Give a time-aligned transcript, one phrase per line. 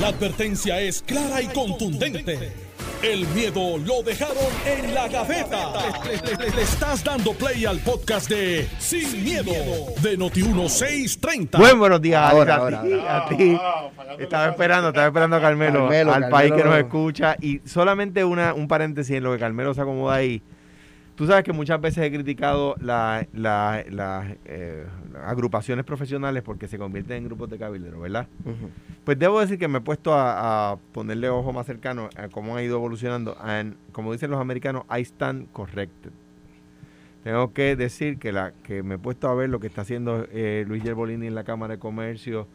[0.00, 2.52] La advertencia es clara y contundente.
[3.02, 4.36] El miedo lo dejaron
[4.66, 5.72] en la gaveta.
[6.04, 9.52] Le, le estás dando play al podcast de Sin, miedo,
[10.02, 11.58] de Noti1630.
[11.58, 14.12] Buen buenos días, Ahora, Alex, ahora, a ti, ahora.
[14.12, 14.22] a ti.
[14.22, 16.30] Estaba esperando, estaba esperando a Carmelo, Carmelo, al Carmelo.
[16.36, 17.36] país que nos escucha.
[17.40, 20.42] Y solamente una, un paréntesis en lo que Carmelo se acomoda ahí.
[21.16, 24.84] Tú sabes que muchas veces he criticado la- la- las eh,
[25.24, 28.26] agrupaciones profesionales porque se convierten en grupos de cabilderos, ¿verdad?
[29.04, 32.56] Pues debo decir que me he puesto a, a ponerle ojo más cercano a cómo
[32.56, 33.36] han ido evolucionando.
[33.40, 36.10] And, como dicen los americanos, I stand corrected.
[37.22, 40.26] Tengo que decir que, la, que me he puesto a ver lo que está haciendo
[40.32, 42.46] eh, Luis Gerbolini en la Cámara de Comercio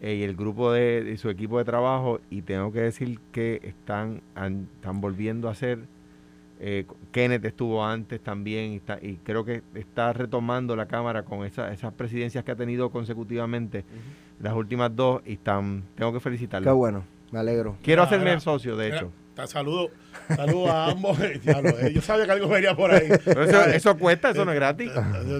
[0.00, 3.60] eh, y el grupo de, de su equipo de trabajo y tengo que decir que
[3.62, 5.80] están, están volviendo a hacer,
[6.60, 11.44] eh, Kenneth estuvo antes también y, está- y creo que está retomando la Cámara con
[11.46, 13.84] esa- esas presidencias que ha tenido consecutivamente
[14.40, 16.66] las últimas dos y están, tengo que felicitarlos.
[16.70, 17.76] Qué bueno, me alegro.
[17.82, 19.10] Quiero Ah, hacerme socio, de hecho.
[19.46, 19.90] Saludo,
[20.34, 21.18] saludo a ambos.
[21.42, 23.08] Diablo, eh, yo sabía que algo venía por ahí.
[23.24, 24.90] Pero eso, eso cuesta, eso no es gratis.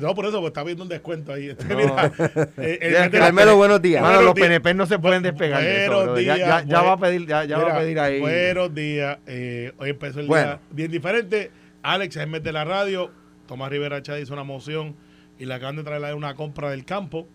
[0.00, 1.50] No, por eso, pues está viendo un descuento ahí.
[1.50, 1.76] Este, No.
[1.76, 2.12] mira,
[2.58, 4.02] eh, el- Ya, el- Carmelo, buenos días.
[4.02, 4.46] Mano, Buenos los.
[4.46, 5.92] PNP no se pueden despegar de eso.
[5.92, 6.24] Buenos brother.
[6.24, 8.20] Ya, ya, días, ya va a pedir, ya, ya va a Mira, pedir ahí.
[8.20, 9.18] Buenos días.
[9.26, 10.46] eh, hoy empezó el Bueno.
[10.48, 11.50] día bien diferente.
[11.82, 13.10] Alex es de la radio.
[13.46, 14.94] Tomás Rivera Chá hizo una moción
[15.38, 17.26] y le acaban de traer una compra del campo.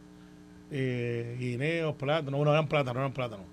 [0.71, 2.31] Eh, guineos, plátanos.
[2.39, 3.45] No, no eran plátanos, no eran plátanos.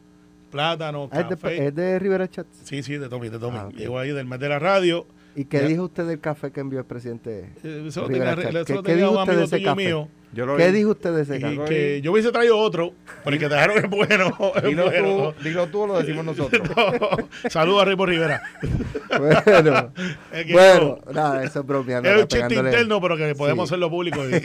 [0.53, 1.49] Plátanos, Ah, ¿Es café.
[1.49, 2.61] de, es de Rivera Chats.
[2.63, 3.59] Sí, sí, de Tommy, de Tommy.
[3.59, 3.75] Ah, ok.
[3.75, 5.07] Llegó ahí del mes de la radio.
[5.35, 5.67] ¿Y qué Ya.
[5.69, 7.51] dijo usted del café que envió el presidente?
[7.65, 9.77] Eh, Eso lo Rivera tenía, ¿Qué- qué dijo un usted de amigo ese café?
[9.85, 10.09] mío.
[10.35, 11.65] Yo lo ¿Qué dijo usted de ese Y café?
[11.69, 14.35] que yo hubiese traído otro, porque te dejaron es bueno.
[14.57, 15.35] es Dilo bueno.
[15.37, 16.63] tú, dilo tú o lo decimos nosotros.
[16.77, 17.51] No.
[17.51, 18.43] Saludos a Ripo Rivera.
[19.19, 19.93] Bueno,
[20.33, 22.09] Es que bueno, nada, eso es bromeando.
[22.09, 23.73] Es un chiste pegándole- interno, pero que podemos Sí.
[23.75, 24.21] hacerlo público.
[24.27, 24.41] y-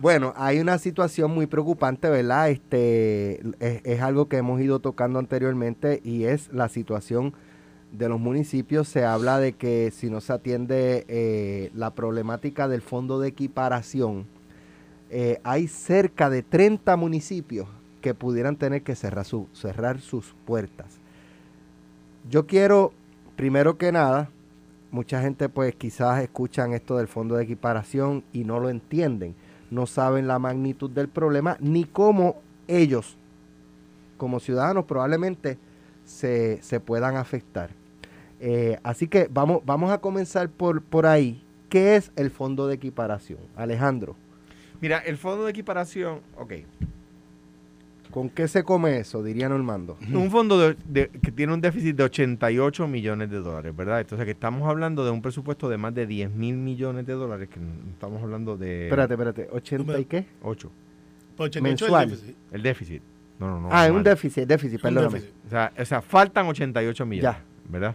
[0.00, 2.50] Bueno, hay una situación muy preocupante, ¿verdad?
[2.50, 7.34] Este es, es algo que hemos ido tocando anteriormente y es la situación
[7.92, 8.88] de los municipios.
[8.88, 14.26] Se habla de que si no se atiende eh, la problemática del fondo de equiparación,
[15.10, 17.68] eh, hay cerca de 30 municipios
[18.00, 20.98] que pudieran tener que cerrar, su- cerrar sus puertas.
[22.30, 22.92] Yo quiero,
[23.36, 24.30] primero que nada,
[24.90, 29.34] mucha gente pues quizás escuchan esto del fondo de equiparación y no lo entienden
[29.70, 32.36] no saben la magnitud del problema ni cómo
[32.66, 33.16] ellos,
[34.16, 35.58] como ciudadanos, probablemente
[36.04, 37.70] se, se puedan afectar.
[38.40, 41.42] Eh, así que vamos, vamos a comenzar por, por ahí.
[41.68, 43.38] ¿Qué es el fondo de equiparación?
[43.56, 44.16] Alejandro,
[44.80, 46.52] Mira, el fondo de equiparación, ok.
[48.10, 49.22] ¿con qué se come eso?
[49.22, 49.96] Diría Normando.
[50.12, 54.00] Un fondo de- de- que tiene un déficit de 88 millones de dólares, ¿verdad?
[54.00, 57.48] Entonces, que estamos hablando de un presupuesto de más de 10 mil millones de dólares,
[57.48, 57.60] que
[57.92, 60.26] estamos hablando de Espérate, espérate, ¿80 y qué?
[60.42, 60.70] 8.
[61.36, 61.62] Por 88 el
[61.92, 62.10] Mensual.
[62.10, 62.36] déficit.
[62.50, 63.02] El déficit.
[63.38, 63.68] No, no, no.
[63.70, 65.14] ah, es un déficit, déficit, perdóname.
[65.20, 65.34] déficit.
[65.46, 67.44] O sea, o sea, faltan 88 millones, Ya.
[67.68, 67.94] ¿verdad?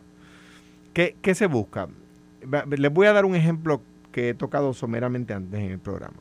[0.95, 1.87] ¿Qué, qué se busca?
[2.77, 3.81] Les voy a dar un ejemplo
[4.13, 6.15] que he tocado someramente antes en el programa.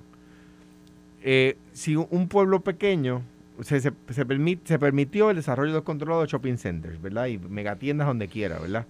[1.22, 3.22] Eh, si un- pueblo pequeño
[3.62, 7.26] se, se, se permi- se permitió el desarrollo descontrolado de shopping centers, ¿verdad?
[7.28, 8.84] Y megatiendas donde quiera, ¿verdad?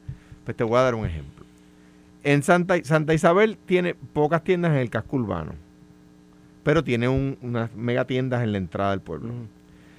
[0.47, 1.45] Pues te voy a dar un ejemplo.
[2.22, 5.53] En Santa, Santa Isabel tiene pocas tiendas en el casco urbano,
[6.62, 9.34] pero tiene un- unas megatiendas en la entrada del pueblo.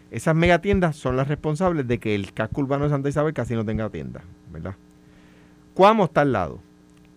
[0.09, 3.63] Esas megatiendas son las responsables de que el casco urbano de Santa Isabel casi no
[3.63, 4.73] tenga tiendas, ¿verdad?
[5.75, 6.59] Cuamo está al lado.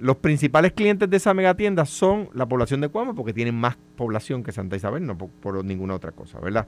[0.01, 4.43] Los principales clientes de esa megatienda son la población de Cuamo porque tienen más población
[4.43, 6.67] que Santa Isabel, no por, ninguna otra cosa, ¿verdad?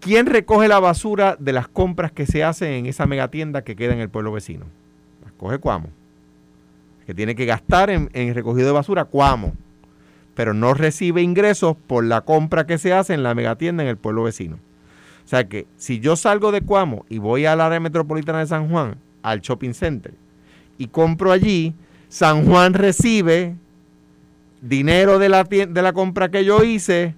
[0.00, 3.92] ¿Quién recoge la basura de las compras que se hacen en esa megatienda que queda
[3.92, 4.66] en el pueblo vecino?
[5.24, 5.88] Las coge Cuamo.
[7.06, 9.52] Que tiene que gastar en, en recogido de basura Cuamo,
[10.36, 13.96] pero no recibe ingresos por la compra que se hace en la megatienda en el
[13.96, 14.58] pueblo vecino.
[15.24, 18.68] O sea que si yo salgo de Cuamo y voy al área metropolitana de San
[18.70, 20.14] Juan, al shopping center,
[20.78, 21.74] y compro allí,
[22.08, 23.56] San Juan recibe
[24.60, 27.14] dinero de la, de la compra que yo hice,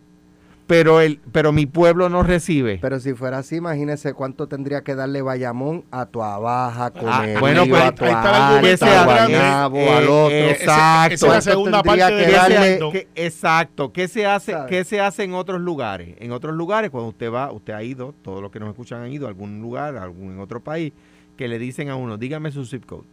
[0.67, 2.79] pero, el, pero mi pueblo no recibe.
[2.83, 7.65] Pero si fuera así, imagínese cuánto tendría que darle Bayamón a tu Abaja, Comerío, bueno,
[7.67, 9.05] pues, a tu ahí está.
[9.05, 10.31] Guaynabo, Eh, al otro.
[10.31, 11.15] eh, Ese- Exacto.
[11.15, 12.93] Esa es la ¿Cuánto segunda tendría parte que ¿Qué se- darle- argumento.
[12.93, 13.93] qué- exacto.
[13.95, 14.57] ¿Qué se, hace.
[14.69, 16.17] ¿Qué se hace en otros lugares?
[16.19, 19.11] En otros lugares, cuando usted va, usted ha ido, todos los que nos escuchan han
[19.11, 20.93] ido a algún lugar, a algún en otro país,
[21.39, 23.07] que le dicen a uno, dígame su zip code.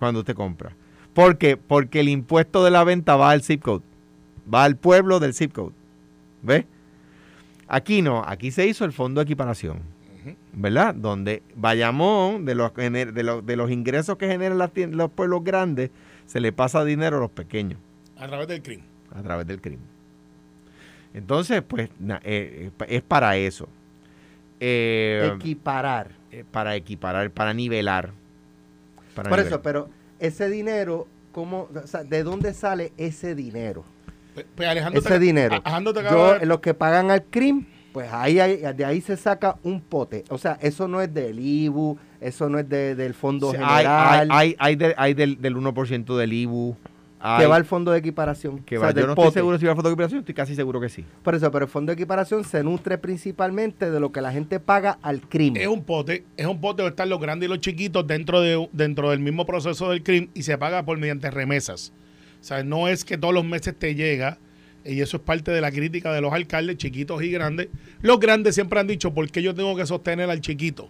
[0.00, 0.72] Cuando usted compra.
[1.14, 1.56] ¿Por qué?
[1.56, 3.84] Porque el impuesto de la venta va al zip code.
[4.52, 5.72] Va al pueblo del zip code.
[6.42, 6.64] ¿Ves?
[7.68, 9.78] Aquí no, aquí se hizo el fondo de equiparación.
[10.52, 10.94] ¿Verdad?
[10.94, 15.90] Donde Bayamón, de los, de los, de los ingresos que generan las los pueblos grandes,
[16.26, 17.78] se le pasa dinero a los pequeños
[18.16, 18.84] A través del crimen.
[19.14, 19.86] a través del crimen.
[21.14, 23.68] Entonces, pues na- eh, eh, es para eso.
[24.60, 26.10] eh, Equiparar.
[26.30, 28.12] eh, para equiparar, para nivelar.
[29.14, 33.84] Para Por eso, pero ese dinero, ¿cómo, o sea, ¿de dónde sale ese dinero?
[34.34, 35.54] Pues, pues, Alejandro Ese te- dinero.
[35.56, 39.16] Alejandro te Yo, de- los que pagan al CRIM, pues ahí, hay- de ahí se
[39.16, 40.24] saca un pote.
[40.28, 43.78] O sea, eso no es del IBU, eso no es de- del Fondo Sí, hay,
[43.84, 46.76] General, hay, hay, hay de- hay del, del 1% del IBU.
[47.38, 48.60] Que va al Fondo de Equiparación.
[48.60, 49.00] que o sea, va.
[49.00, 51.04] Yo no estoy seguro si va a fotocoperación, estoy casi seguro que sí.
[51.22, 54.58] Por eso, pero el Fondo de Equiparación se nutre principalmente de lo que la gente
[54.60, 55.56] paga al CRIM.
[55.56, 58.68] Es un pote, es un pote donde están los grandes y los chiquitos dentro de
[58.72, 61.92] dentro del mismo proceso del crimen y se paga por mediante remesas.
[62.40, 64.38] O sea, no es que todos los meses te llega,
[64.82, 67.68] y eso es parte de la crítica de los alcaldes, chiquitos y grandes.
[68.00, 70.88] Los grandes siempre han dicho, ¿por qué yo tengo que sostener al chiquito?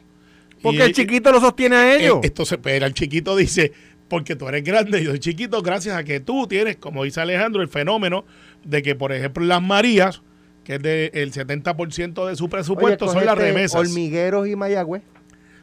[0.63, 2.19] Porque Y- el chiquito lo sostiene a ellos.
[2.23, 3.73] Eh, Entonces, pero el chiquito dice,
[4.11, 5.01] porque tú eres grande.
[5.01, 8.27] Y yo soy chiquito, gracias a que tú tienes, como dice Alejandro, el fenómeno
[8.65, 10.21] de que, por ejemplo, las Marías,
[10.65, 13.81] que es del 70% de su presupuesto, son las remesas.
[13.81, 15.03] Hormigueros y Mayagüez,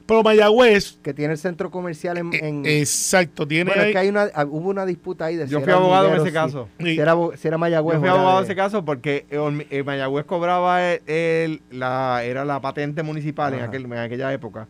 [0.07, 2.33] Pero Mayagüez, que tiene el centro comercial en...
[2.33, 5.45] eh, en- exacto, tiene bueno, es que hay una, ah, hubo una disputa ahí de
[5.47, 6.69] si Yo fui abogado en ese caso.
[6.79, 9.83] Si, era, si era Mayagüez Yo fui abogado en de- ese caso porque eh, eh,
[9.83, 14.67] Mayagüez cobraba el, el- la, era la patente municipal en, aquel, en aquella época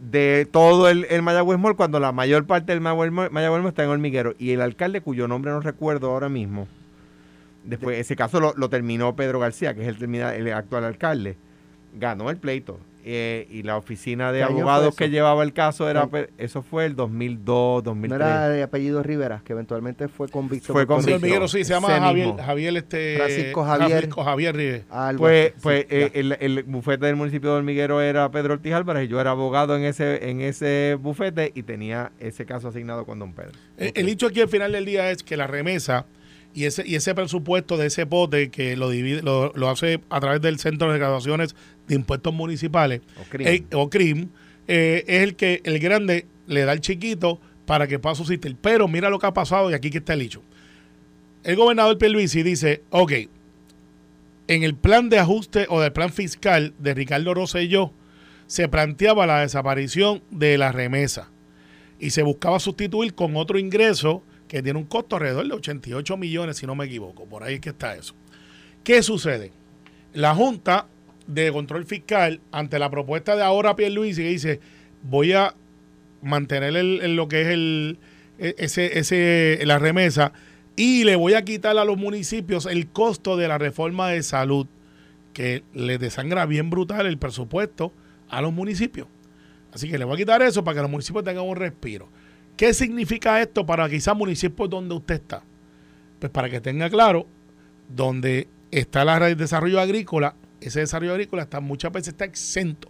[0.00, 3.68] de todo el, el Mayagüez Mall cuando la mayor parte del Mayagüez Mall, Mayagüez Mall
[3.68, 4.34] está en Hormiguero.
[4.38, 6.68] Y el alcalde cuyo nombre no recuerdo ahora mismo
[7.68, 11.36] después ese caso lo, lo terminó Pedro García que es el, el actual alcalde
[11.94, 12.78] ganó el pleito
[13.10, 16.60] eh, y la oficina de ¿Qué año fue abogados que llevaba el caso era eso
[16.60, 20.74] fue el 2002 No 2003 era de apellido Rivera, que eventualmente fue convicto.
[20.74, 21.14] Fue convicto.
[21.14, 22.36] Hormiguero, sí, se llama Javier.
[22.36, 23.88] Javier este, Francisco Javier.
[23.88, 24.84] Francisco Javier Rivera.
[24.90, 28.74] Algo Pues, pues sí, eh, el, el bufete del municipio de Hormiguero era Pedro Ortiz
[28.74, 33.06] Álvarez y yo era abogado en ese en ese bufete y tenía ese caso asignado
[33.06, 33.52] con don Pedro.
[33.78, 36.04] El, el hecho aquí al final del día es que la remesa
[36.54, 40.20] y ese, y ese presupuesto de ese pote que lo divide, lo, lo hace a
[40.20, 41.54] través del Centro de Graduaciones
[41.88, 43.46] de Impuestos Municipales O CRIM.
[43.48, 44.28] eh, o CRIM,
[44.68, 48.56] eh, es el que el grande le da al chiquito para que pueda subsistir.
[48.60, 50.42] Pero mira lo que ha pasado y aquí que está el hecho.
[51.44, 53.12] El gobernador Pierluisi dice, ok,
[54.48, 57.92] en el plan de ajuste o del plan fiscal de Ricardo Rosselló
[58.46, 61.28] se planteaba la desaparición de la remesa
[62.00, 66.56] y se buscaba sustituir con otro ingreso que tiene un costo alrededor de 88 millones,
[66.56, 67.26] si no me equivoco.
[67.26, 68.14] Por ahí es que está eso.
[68.82, 69.52] ¿Qué sucede?
[70.14, 70.86] La Junta
[71.28, 74.60] de Control Fiscal, ante la propuesta de ahora Pierluisi, que dice,
[75.02, 75.54] voy a
[76.22, 77.98] mantener el, lo que es el,
[78.38, 80.32] e- ese, ese, la remesa
[80.74, 84.66] y le voy a quitar a los municipios el costo de la reforma de salud,
[85.32, 87.92] que le desangra bien brutal el presupuesto
[88.28, 89.06] a los municipios.
[89.72, 92.08] Así que le voy a quitar eso para que los municipios tengan un respiro.
[92.56, 95.44] ¿Qué significa esto para quizás municipios donde usted está?
[96.18, 97.26] Pues para que tenga claro,
[97.88, 102.88] donde está la red de desarrollo agrícola, ese desarrollo agrícola está, muchas veces está exento.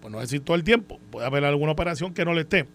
[0.00, 2.66] Pues no decir todo el tiempo, puede haber alguna operación que no le esté.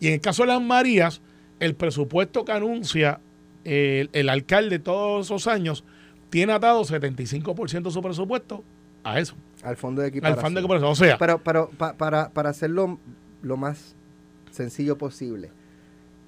[0.00, 1.20] Y en el caso de las Marías,
[1.60, 3.20] el presupuesto que anuncia
[3.64, 5.84] el, el alcalde todos esos años
[6.30, 8.62] tiene atado 75% de su presupuesto
[9.04, 10.42] a eso, al fondo de al equiparación.
[10.42, 10.90] fan de cooperación.
[10.90, 12.98] O sea, Pero, pero pa- para, para hacerlo
[13.42, 13.94] lo más
[14.50, 15.50] sencillo posible,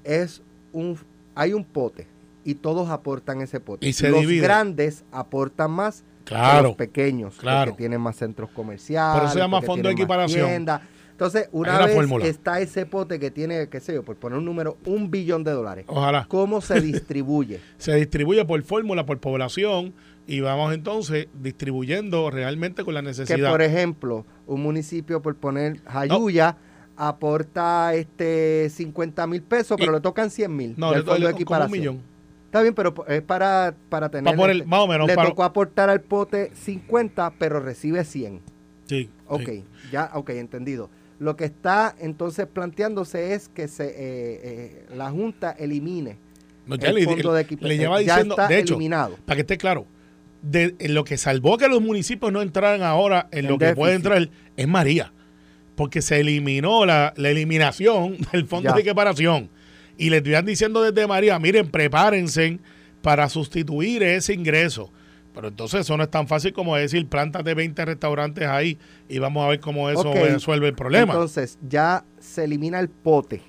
[0.05, 0.43] es
[0.73, 0.97] un
[1.35, 2.07] hay un pote
[2.45, 3.87] y todos aportan ese pote.
[3.87, 4.43] Y se los divide.
[4.43, 7.73] grandes aportan más claro, los pequeños, claro.
[7.73, 9.15] que tienen más centros comerciales.
[9.19, 10.47] Por eso se llama fondo de equiparación.
[10.47, 10.83] tiendas.
[11.11, 12.25] Entonces, una vez fórmula.
[12.27, 15.51] está ese pote que tiene, qué sé yo, por poner un número, un billón de
[15.51, 15.85] dólares.
[15.89, 16.27] ojalá.
[16.29, 17.59] ¿Cómo se distribuye?
[17.77, 19.95] Se distribuye por fórmula, por población
[20.29, 23.51] y vamos entonces distribuyendo realmente con la que necesidad.
[23.51, 26.57] por ejemplo, un municipio por poner Jayuya
[26.97, 31.15] aporta este 50 mil pesos, pero Y- le tocan 100 mil no, del le- fondo
[31.15, 31.79] de le- como un equiparación.
[31.81, 32.03] millón.
[32.49, 34.35] Está bien, pero es para, para tener...
[34.35, 35.07] Para este, más o menos.
[35.07, 38.41] le para- tocó aportar al pote 50, pero recibe 100.
[38.87, 39.65] sí, Ok, sí.
[39.93, 40.89] ya, ok, entendido.
[41.19, 46.17] Lo que está entonces planteándose es que se, eh, eh, la Junta elimine
[46.67, 47.79] No, ya el le, fondo de le equiparación.
[47.81, 49.17] lleva ya diciendo, está de hecho, eliminado.
[49.27, 49.85] para que esté claro,
[50.41, 53.95] de, lo que salvó que los municipios no entraran ahora en, En lo que puede
[53.95, 55.13] entrar es María,
[55.75, 58.75] porque se eliminó la, la eliminación del fondo Ya.
[58.77, 59.51] de equiparación.
[59.99, 62.59] Y le estuvieran diciendo desde María, miren, prepárense
[63.03, 64.91] para sustituir ese ingreso.
[65.35, 68.79] Pero entonces eso no es tan fácil como decir, plántate 20 restaurantes ahí
[69.09, 71.13] y vamos a ver cómo eso resuelve el problema.
[71.13, 73.43] Entonces, ya se elimina el pote.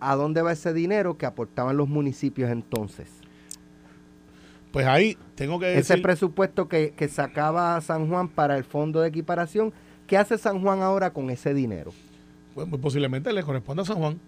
[0.00, 3.08] ¿A dónde va ese dinero que aportaban los municipios entonces?
[4.76, 6.02] pues ahí tengo que Ese decir...
[6.02, 9.72] presupuesto que, que sacaba San Juan para el fondo de equiparación,
[10.06, 11.92] ¿qué hace San Juan ahora con ese dinero?
[12.54, 14.20] pues, muy posiblemente le corresponde a San Juan,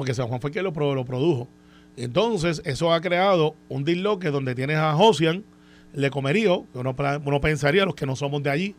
[0.00, 1.46] porque San Juan fue lo, pro- lo produjo.
[1.94, 5.44] Entonces, eso ha creado un disloque donde tienes a Josian,
[5.92, 8.74] le comerío, que uno, uno pensaría, los que no somos de allí,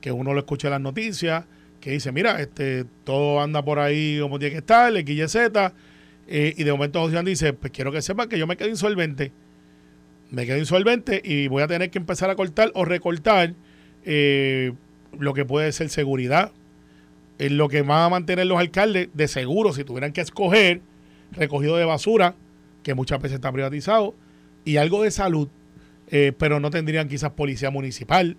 [0.00, 1.44] que uno lo escucha en las noticias,
[1.80, 5.36] que dice, mira, este, todo anda por ahí como tiene que estar, el XYZ,
[6.26, 9.30] eh, y de momento José dice, pues quiero que sepan que yo me quedo insolvente,
[10.32, 13.54] me quedo insolvente y voy a tener que empezar a cortar o recortar
[14.04, 14.72] eh,
[15.16, 16.50] lo que puede ser seguridad,
[17.38, 20.80] en lo que van a mantener los alcaldes de seguro, si tuvieran que escoger
[21.32, 22.34] recogido de basura,
[22.82, 24.14] que muchas veces está privatizado,
[24.64, 25.48] y algo de salud,
[26.08, 28.36] eh, pero no tendrían quizás policía municipal.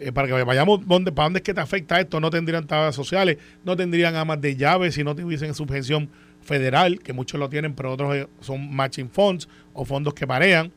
[0.00, 2.18] Eh, para que vayamos, ¿dónde, ¿para dónde es que te afecta esto?
[2.18, 6.10] No tendrían tablas sociales, no tendrían amas de llaves si no tuviesen subvención
[6.42, 10.72] federal, que muchos lo tienen, pero otros eh, son matching funds o fondos que parean.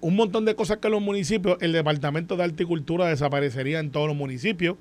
[0.00, 4.16] un montón de cosas que los municipios, el Departamento de Articultura desaparecería en todos los
[4.16, 4.76] municipios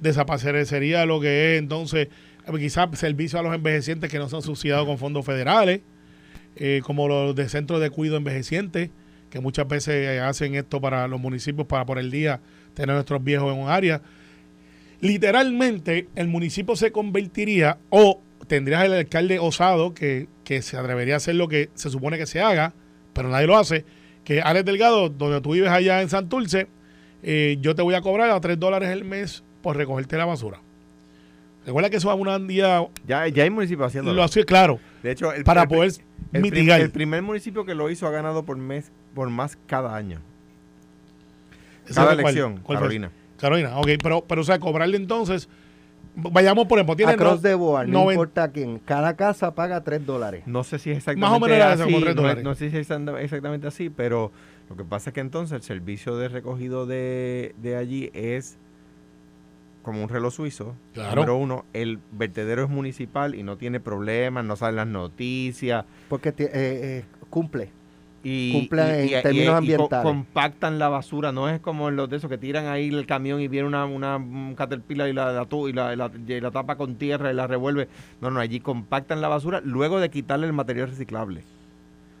[0.00, 2.08] desaparecería lo que es entonces
[2.54, 5.80] quizás servicios a los envejecientes que no son subsidiados con fondos federales,
[6.54, 8.90] eh, como los de centros de cuidado envejecientes,
[9.30, 12.40] que muchas veces hacen esto para los municipios para por el día
[12.74, 14.00] tener a nuestros viejos en un área.
[15.00, 21.16] Literalmente el municipio se convertiría o tendrías el alcalde osado que, que se atrevería a
[21.16, 22.72] hacer lo que se supone que se haga,
[23.12, 23.84] pero nadie lo hace,
[24.24, 26.68] que Alex Delgado, donde tú vives allá en Santurce,
[27.22, 30.60] eh, yo te voy a cobrar a 3 dólares el mes por recogerte la basura.
[31.66, 32.86] Recuerda que eso es una día.
[33.06, 34.78] Ya, ya hay municipios haciendo Lo hace, claro.
[35.02, 35.92] De hecho, el, para poder
[36.32, 36.80] mitigar.
[36.80, 40.20] el primer municipio que lo hizo ha ganado por mes por más cada año.
[41.92, 43.10] Cada elección, Carolina.
[43.38, 45.48] Carolina, ok, pero, pero o sea, cobrarle entonces.
[46.14, 47.12] Vayamos por ejemplo, tiene.
[47.12, 48.78] Across the board, no, importa quién.
[48.78, 50.44] Cada casa paga 3 dólares.
[50.46, 52.00] No sé si es exactamente Más o menos así.
[52.02, 52.44] 3 dólares.
[52.44, 54.32] No, sé si es exactamente así, pero
[54.70, 58.56] lo que pasa es que entonces el servicio de recogido de, de allí es
[59.86, 60.74] como un reloj suizo.
[60.94, 61.14] Claro.
[61.14, 65.84] Número uno, el vertedero es municipal y no tiene problemas, no salen las noticias.
[66.08, 67.70] Porque eh, eh, cumple.
[68.24, 70.04] Y, cumple en términos ambientales.
[70.04, 73.46] compactan la basura, no es como los de esos que tiran ahí el camión y
[73.46, 77.34] viene una, una un caterpillar y la, la, y la, la, tapa con tierra y
[77.36, 77.86] la revuelve.
[78.20, 81.44] No, no, allí compactan la basura luego de quitarle el material reciclable.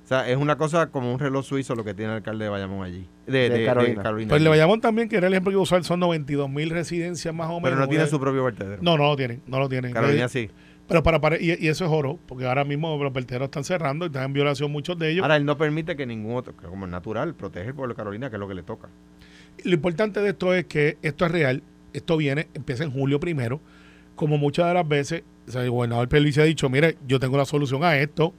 [0.06, 2.48] O sea, es una cosa como un reloj suizo lo que tiene el alcalde de
[2.48, 3.08] Bayamón allí.
[3.26, 4.04] De, Carolina.
[4.04, 6.48] Pues el de Bayamón también, que era el ejemplo que iba a usar, son 92
[6.48, 7.70] mil residencias más o menos.
[7.70, 8.80] Pero no tiene su propio vertedero.
[8.82, 9.92] No, no lo tienen, no lo tienen.
[9.92, 10.48] Carolina sí.
[10.86, 14.08] Pero para, para y, eso es oro, porque ahora mismo los vertederos están cerrando y
[14.08, 15.24] están en violación muchos de ellos.
[15.24, 18.30] Ahora él no permite que ningún otro, como es natural, protege el pueblo de Carolina,
[18.30, 18.88] que es lo que le toca.
[19.64, 23.60] Lo importante de esto es que esto es real, esto viene, empieza en julio primero,
[24.14, 27.82] como muchas de las veces, el gobernador Pérez ha dicho, mire, yo tengo la solución
[27.82, 28.32] a esto,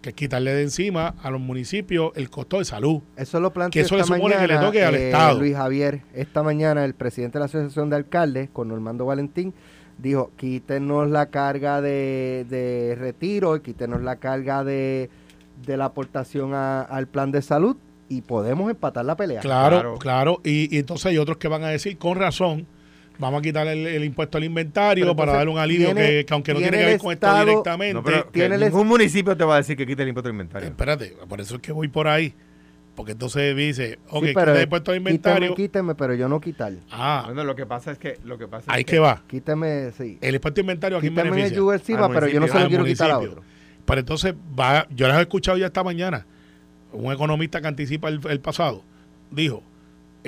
[0.00, 3.02] que es quitarle de encima a los municipios el costo de salud.
[3.16, 5.38] Eso lo plantea que eso le supone que le toque al eh, Estado.
[5.38, 9.54] Luis Javier, esta mañana el presidente de la Asociación de Alcaldes, con Normando Valentín,
[9.98, 15.10] dijo, quítenos la carga de, de retiro y quítenos la carga de,
[15.66, 17.76] de la aportación al plan de salud
[18.08, 19.40] y podemos empatar la pelea.
[19.40, 20.40] Claro, claro.
[20.44, 22.66] Y, y entonces hay otros que van a decir, con razón,
[23.18, 26.78] vamos a quitar el, impuesto al inventario para darle un alivio que, aunque no tiene
[26.78, 28.24] que ver con esto directamente.
[28.32, 30.68] tiene ningún municipio te va a decir que quite el impuesto al inventario.
[30.68, 32.34] espérate, por eso es que voy por ahí.
[32.94, 35.54] Porque entonces dice, ok, sí, el impuesto al inventario.
[35.54, 36.72] Quíteme, pero yo no quitar.
[36.90, 37.22] Ah.
[37.26, 38.18] Bueno, lo que pasa es que.
[38.24, 39.22] Lo que pasa ahí que, va.
[39.28, 40.18] Quíteme, sí.
[40.20, 41.58] El impuesto al inventario aquí Quíteme beneficia.
[41.58, 43.44] el pero yo no se lo quiero quitar a otro.
[43.86, 46.26] Pero entonces, va, yo las he escuchado ya esta mañana.
[46.92, 48.82] Un economista que anticipa el, el pasado
[49.30, 49.62] dijo: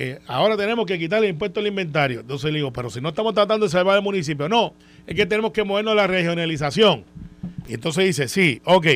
[0.03, 2.21] eh, ahora tenemos que quitar el impuesto al inventario.
[2.21, 4.73] Entonces le digo, pero si no estamos tratando de salvar el municipio, no,
[5.07, 7.05] es que tenemos que movernos a la regionalización.
[7.69, 8.87] Y entonces dice, sí, ok,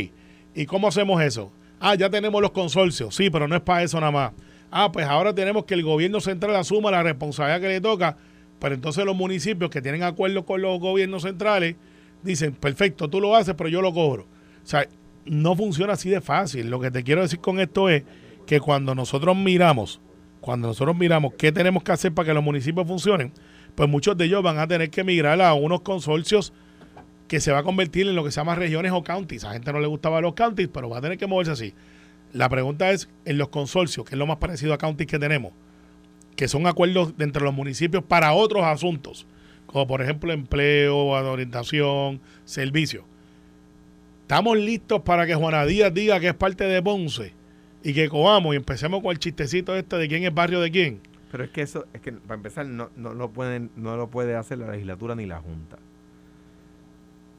[0.54, 1.52] ¿y cómo hacemos eso?
[1.78, 4.32] Ah, ya tenemos los consorcios, sí, pero no es para eso nada más.
[4.70, 8.16] Ah, pues ahora tenemos que el gobierno central asuma la responsabilidad que le toca,
[8.58, 11.76] pero entonces los municipios que tienen acuerdos con los gobiernos centrales
[12.23, 14.23] dicen, perfecto, tú lo haces, pero yo lo cobro.
[14.23, 14.88] O sea,
[15.26, 16.70] no funciona así de fácil.
[16.70, 18.04] Lo que te quiero decir con esto es
[18.46, 20.00] que cuando nosotros miramos
[20.44, 23.32] cuando nosotros miramos qué tenemos que hacer para que los municipios funcionen,
[23.74, 26.52] pues muchos de ellos van a tener que migrar a unos consorcios
[27.28, 29.44] que se va a convertir en lo que se llama regiones o counties.
[29.44, 31.74] A gente no le gustaba los counties, pero va a tener que moverse así.
[32.34, 35.54] La pregunta es, en los consorcios, que es lo más parecido a counties que tenemos,
[36.36, 39.26] que son acuerdos entre los municipios para otros asuntos,
[39.64, 43.06] como por ejemplo empleo, orientación, servicio.
[44.20, 47.32] ¿Estamos listos para que Juana Díaz diga que es parte de Ponce?
[47.84, 51.00] Y que cojamos y empecemos con el chistecito este de quién es barrio de quién.
[51.30, 54.36] Pero es que eso, es que para empezar, no, no, lo, pueden, no lo puede
[54.36, 55.76] hacer la legislatura ni la Junta.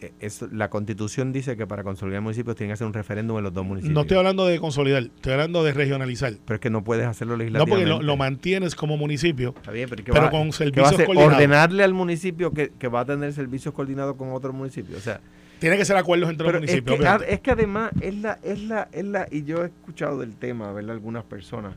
[0.02, 0.12] E,
[0.52, 3.66] la constitución dice que para consolidar municipios tiene que hacer un referéndum en los dos
[3.66, 3.96] municipios.
[3.96, 6.34] No estoy hablando de consolidar, estoy hablando de regionalizar.
[6.46, 7.86] Pero es que no puedes hacerlo legislativamente.
[7.86, 11.34] No, porque lo, mantienes como municipio, Está bien, pero, con servicios coordinados.
[11.34, 14.98] Ordenarle al municipio que, que, va a tener servicios coordinados con otro municipio.
[14.98, 15.22] O sea,
[15.60, 17.00] tiene que ser acuerdos entre los municipios.
[17.28, 20.92] Es que, además es la, es la, es y yo he escuchado del tema, ¿verdad?
[20.92, 21.76] Algunas personas.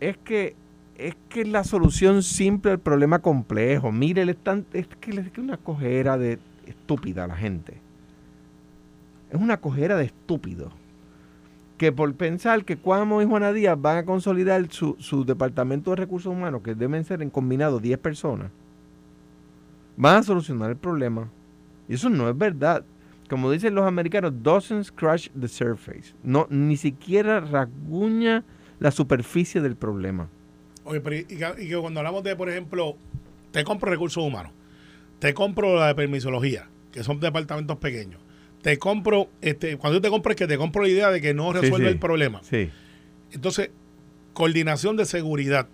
[0.00, 0.56] Es que
[0.96, 3.90] es que la solución simple al problema complejo.
[3.92, 7.78] Mire, es, tan, es que es una cojera de estúpida la gente.
[9.30, 10.70] Es una cojera de estúpido.
[11.78, 15.96] Que por pensar que Cuamo y Juana Díaz van a consolidar su, su departamento de
[15.96, 18.50] recursos humanos, que deben ser en combinado 10 personas,
[19.96, 21.28] van a solucionar el problema.
[21.88, 22.84] Y eso no es verdad.
[23.28, 26.14] Como dicen los americanos, doesn't scratch the surface.
[26.22, 28.44] No, ni siquiera rasguña
[28.78, 30.28] la superficie del problema.
[30.84, 32.96] Oye, pero y, que cuando hablamos de, por ejemplo,
[33.52, 34.52] te compro recursos humanos,
[35.18, 38.20] te compro la de permisología, que son departamentos pequeños,
[38.62, 41.34] te compro, este, cuando yo te compro es que te compro la idea de que
[41.34, 42.40] no resuelve el problema.
[42.42, 42.70] Sí.
[43.32, 43.70] Entonces,
[44.32, 45.68] coordinación de seguridad.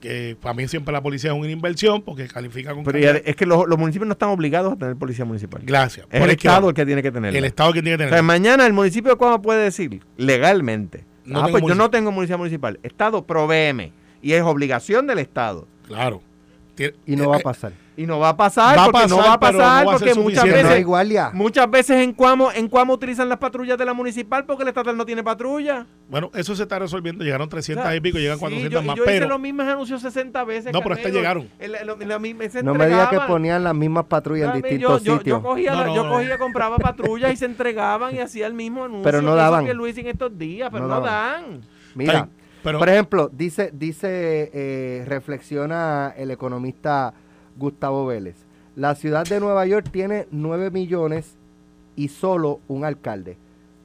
[0.00, 2.84] Que para mí siempre la policía es una inversión porque califica con.
[2.84, 5.62] Pero es que los, municipios no están obligados a tener policía municipal.
[5.64, 6.06] Gracias.
[6.10, 7.36] Es el Estado el que tiene que tener.
[7.36, 8.12] El Estado que tiene que tener.
[8.12, 12.14] O sea, mañana el municipio de Cuama puede decir legalmente: ah, pues yo no tengo
[12.14, 12.78] policía municipal.
[12.82, 13.92] Estado, provéeme.
[14.22, 15.66] Y es obligación del Estado.
[15.86, 16.22] Claro.
[17.06, 17.72] Y no va a pasar.
[17.98, 20.86] Y no va a pasar porque no va a pasar porque muchas veces
[21.32, 24.96] muchas veces en Cuamo en Cuamo utilizan las patrullas de la municipal porque el estatal
[24.96, 25.84] no tiene patrulla.
[26.08, 27.24] Bueno, eso se está resolviendo.
[27.24, 28.96] Llegaron 300 y pico, llegan 400 más.
[28.96, 30.72] Yo hice los mismos anuncios 60 veces.
[30.72, 31.48] No, pero hasta llegaron.
[32.62, 35.24] no me digas que ponían las mismas patrullas en distintos sitios.
[35.24, 39.02] Yo, cogía, yo cogía, compraba patrullas y se entregaban y hacía el mismo anuncio.
[39.02, 39.66] Pero no daban.
[39.66, 41.62] que Luis en estos días, pero no, dan.
[41.96, 42.28] Mira,
[42.62, 47.12] por ejemplo, dice, dice, eh, reflexiona el economista
[47.58, 48.36] Gustavo Vélez.
[48.76, 51.36] La ciudad de Nueva York tiene 9 millones
[51.96, 53.36] y solo un alcalde.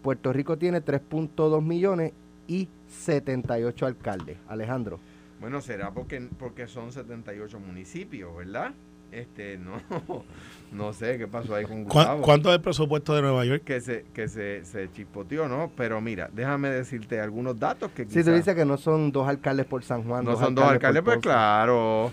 [0.04, 2.14] Puerto Rico tiene 3.2 millones
[2.48, 4.38] y 78 alcaldes.
[4.48, 5.00] Alejandro.
[5.40, 8.72] Bueno, será porque, porque son 78 municipios, ¿verdad?
[9.12, 9.82] Este, no,
[10.72, 12.22] no sé qué pasó ahí con Gustavo.
[12.22, 13.64] ¿Cuánto es el presupuesto de Nueva York?
[13.64, 15.72] Que se, que se, se chispoteó, ¿no?
[15.76, 19.66] Pero mira, déjame decirte algunos datos que Sí, tú dices que no son dos alcalles
[19.66, 20.26] por San Juan.
[20.26, 22.12] No son dos alcaldes, pues claro.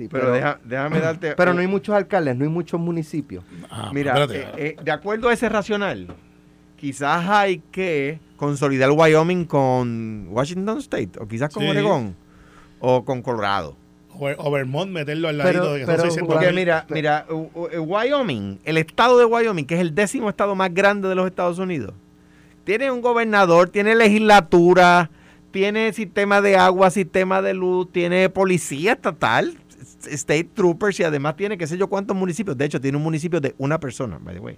[0.00, 0.32] Sí, pero,
[0.64, 1.34] déjame darte...
[1.34, 3.44] Pero no hay muchos alcaldes, no hay muchos municipios.
[3.68, 6.06] Ah, mira, eh, eh, de acuerdo a ese racional,
[6.76, 12.16] quizás hay que consolidar Wyoming con Washington State, o quizás con Oregón,
[12.78, 13.76] o con Colorado.
[14.18, 19.26] O, Vermont meterlo al ladito de que pero, Porque mira, mira, Wyoming, el estado de
[19.26, 21.92] Wyoming, que es el décimo estado más grande de los Estados Unidos,
[22.64, 25.10] tiene un gobernador, tiene legislatura,
[25.50, 29.56] tiene sistema de agua, sistema de luz, tiene policía estatal,
[30.06, 32.56] state troopers y además tiene qué sé yo cuántos municipios.
[32.56, 34.56] De hecho, tiene un municipio de una persona, by the way.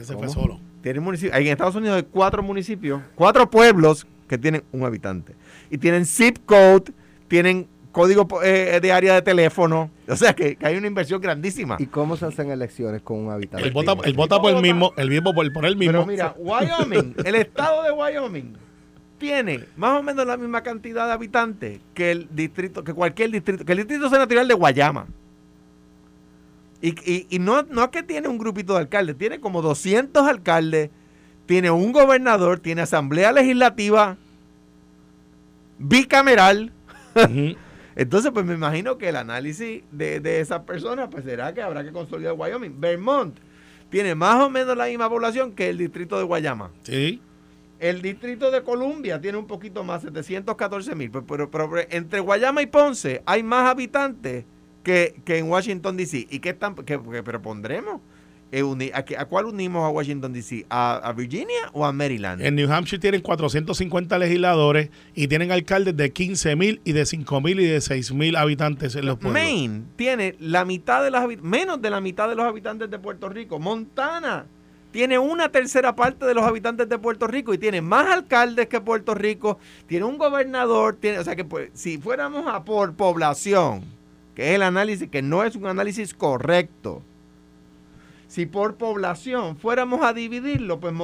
[0.00, 0.60] Ese fue solo.
[0.82, 5.34] Tiene municipio, en Estados Unidos hay cuatro municipios, cuatro pueblos que tienen un habitante.
[5.70, 6.92] Y tienen zip code,
[7.28, 9.90] tienen código eh, de área de teléfono.
[10.08, 11.76] O sea que, hay una inversión grandísima.
[11.78, 13.66] ¿Y cómo se hacen elecciones con un habitante?
[13.66, 15.92] El vota, el vota por el mismo, el mismo por, por el mismo.
[15.92, 18.69] Pero mira, Wyoming, el estado de Wyoming
[19.20, 23.64] tiene más o menos la misma cantidad de habitantes que el distrito, que cualquier distrito,
[23.64, 25.06] que el distrito senatorial de Guayama.
[26.82, 30.26] Y, y, y no, no es que tiene un grupito de alcaldes, tiene como 200
[30.26, 30.90] alcaldes,
[31.46, 34.16] tiene un gobernador, tiene asamblea legislativa
[35.78, 36.72] bicameral.
[37.96, 41.84] Entonces, pues me imagino que el análisis de, de esas personas, pues será que habrá
[41.84, 42.80] que consolidar Wyoming.
[42.80, 43.36] Vermont
[43.90, 46.70] tiene más o menos la misma población que el distrito de Guayama.
[46.82, 47.20] Sí.
[47.80, 51.10] El distrito de Columbia tiene un poquito más, 714 mil.
[51.10, 54.44] Pero, pero, entre Guayama y Ponce hay más habitantes
[54.82, 56.26] que, en Washington, D.C.
[56.30, 56.74] ¿Y qué están?
[56.74, 58.02] Que, pero pondremos.
[58.52, 60.66] Eh, ¿A, cuál unimos a Washington, D.C.?
[60.68, 62.42] ¿A, Virginia o a Maryland?
[62.42, 67.40] En New Hampshire tienen 450 legisladores y tienen alcaldes de 15 mil y de 5
[67.40, 69.40] mil y de 6 mil habitantes en los pueblos.
[69.40, 73.30] Maine tiene la mitad de los menos de la mitad de los habitantes de Puerto
[73.30, 73.58] Rico.
[73.58, 74.46] Montana
[74.90, 78.80] tiene una tercera parte de los habitantes de Puerto Rico y tiene más alcaldes que
[78.80, 83.84] Puerto Rico, tiene un gobernador, tiene, o sea que pues, si fuéramos a por población,
[84.34, 87.02] que es el análisis, que no es un análisis correcto,
[88.30, 90.94] si por población fuéramos a dividirlo, pues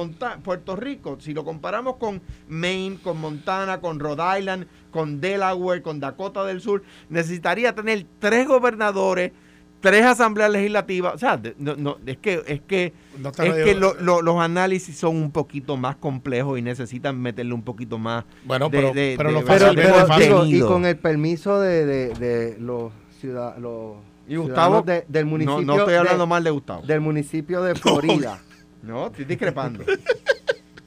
[0.43, 5.99] Puerto Rico, si lo comparamos con Maine, con Montana, con Rhode Island, con Delaware, con
[5.99, 9.33] Dakota del Sur, necesitaría tener tres gobernadores,
[9.79, 11.15] tres asambleas legislativas.
[11.15, 15.95] O sea, no, es que, es que, es que los análisis son un poquito más
[15.95, 18.25] complejos y necesitan meterle un poquito más.
[18.45, 25.25] Bueno, pero, pero, lo y con el permiso de, de los ciudadanos y Gustavo, del
[25.25, 25.61] municipio.
[25.61, 26.81] No, estoy hablando mal de Gustavo.
[26.85, 28.39] Del municipio de Florida.
[28.83, 29.83] No, estoy discrepando.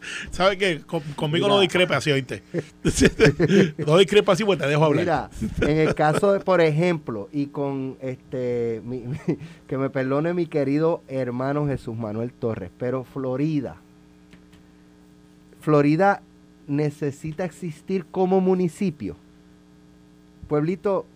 [0.31, 0.81] ¿Sabes qué?
[1.17, 2.43] conmigo no discrepa así, oíste.
[3.87, 5.05] no discrepa así, pues te dejo hablar.
[5.05, 5.31] Mira,
[5.71, 8.81] en el caso de, por ejemplo, y con este,
[9.67, 13.77] que me perdone mi querido hermano Jesús Manuel Torres, pero Florida,
[15.61, 16.23] Florida
[16.67, 19.17] necesita existir como municipio
[20.49, 21.07] pueblito,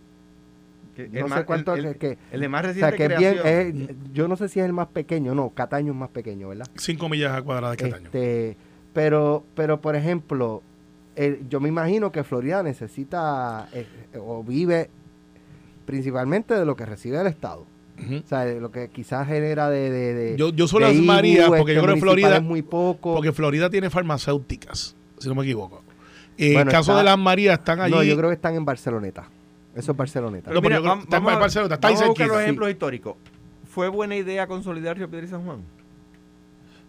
[0.94, 2.96] Que no el sé más- cuánto, el, el- que, el de más o reciente sea,
[3.08, 3.82] que es bien, creación.
[3.90, 6.66] es- yo no sé si es el más pequeño, no, Cataño es más pequeño, ¿verdad?
[6.76, 8.06] 5 millas cuadradas de Cataño.
[8.06, 8.56] Este,
[8.94, 10.62] pero, pero por ejemplo,
[11.16, 13.86] el- yo me imagino que Florida necesita eh,
[14.18, 14.88] o vive
[15.86, 17.66] principalmente de lo que recibe el Estado.
[17.96, 19.88] O sea, de lo que quizás genera de...
[19.90, 23.14] de, de- Yo, yo solo María porque este, yo creo que Florida, es muy poco.
[23.14, 25.82] porque Florida tiene farmacéuticas, si no me equivoco.
[26.36, 27.94] Bueno, el caso está- de las Marías están allí.
[27.94, 29.28] No, yo creo que están en Barceloneta.
[29.76, 30.48] Eso es Barceloneta.
[30.48, 32.26] Pero Mira, yo creo- vam- está en vamos a- Barcelona, está ahí vamos a buscar
[32.28, 33.16] los ejemplos históricos.
[33.68, 35.58] ¿Fue buena idea consolidar Río Piedra y San Juan?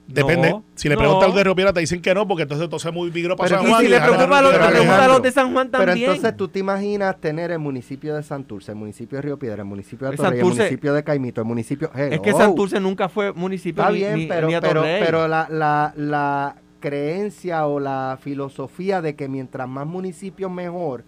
[0.08, 0.52] Depende.
[0.52, 1.00] No, si le no.
[1.02, 3.36] preguntas al de Río Piedra, te dicen que no, porque entonces todo se muy vigro
[3.36, 3.82] para Pero San y Juan.
[3.82, 5.08] y si le dejan preocupa a los, le a Alejandro.
[5.14, 6.10] los de San Juan Pero también.
[6.12, 9.68] entonces tú te imaginas tener el municipio de Santurce, el municipio de Río Piedra, el
[9.68, 11.92] municipio de El Atorrey, el municipio de Caimito, el municipio...
[11.96, 12.38] es que Hello.
[12.38, 15.04] Santurce nunca fue municipio Está ni, bien, ni- pero, ni pero, Atorrey.
[15.04, 21.04] pero la, la, la creencia o la filosofía de que mientras más municipios mejor,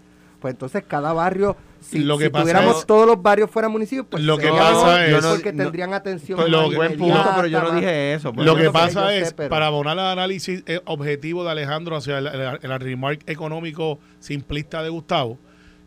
[0.47, 3.71] pues entonces cada barrio, si, Lo que si pasa tuviéramos es- todos los barrios fueran
[3.71, 6.97] municipios, pues Lo que pasa es- Yo no- porque no- tendrían atención Pues lo Buen
[6.97, 8.33] punto, pero yo no dije eso.
[8.33, 8.45] pues.
[8.45, 12.27] Lo que pasa sé, es, pero- para abonar el análisis objetivo de Alejandro hacia el,
[12.27, 15.37] el- el remark económico simplista de Gustavo,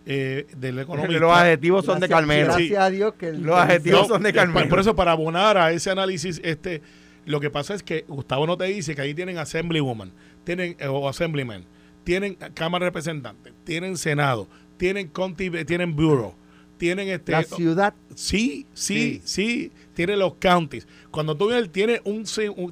[0.06, 1.20] eh, del economista.
[1.20, 2.46] los adjetivos son de Gracias- Carmelo.
[2.54, 4.68] Gracias a Dios que el- Los adjetivos No, son de eh, por- Carmelo.
[4.68, 6.82] Por eso, para abonar a ese análisis, este,
[7.26, 10.12] lo que pasa es que Gustavo no te dice que ahí tienen Assemblywoman,
[10.44, 11.64] tienen, eh, o Assemblyman,
[12.04, 16.34] tienen Cámara de Representantes, tienen Senado, tienen County, tienen Bureau,
[16.78, 17.32] tienen este.
[17.32, 20.86] la ciudad Sí, sí, sí, tiene los counties.
[21.10, 22.24] Cuando tú ves, tiene, un,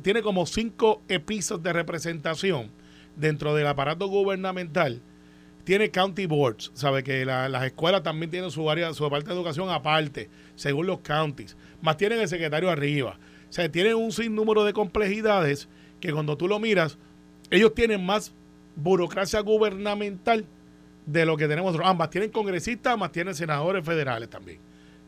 [0.03, 2.71] tiene como cinco pisos de representación
[3.17, 5.03] dentro del aparato gubernamental.
[5.65, 9.35] Tiene county boards, sabe que la- las escuelas también tienen su área, su parte de
[9.35, 11.57] educación aparte, según los counties.
[11.83, 13.19] Más tienen el secretario arriba.
[13.51, 15.69] O sea, tienen un sinnúmero de complejidades
[16.01, 16.97] que cuando tú lo miras,
[17.51, 18.33] ellos tienen más
[18.79, 20.47] burocracia gubernamental
[21.05, 21.91] de lo que tenemos nosotros.
[21.91, 24.59] Ambas tienen congresistas, más tienen senadores federales también,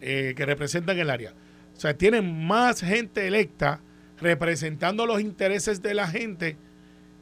[0.01, 1.33] eh, que representan el área.
[1.77, 3.81] O sea, tienen más gente electa
[4.21, 6.57] representando los intereses de la gente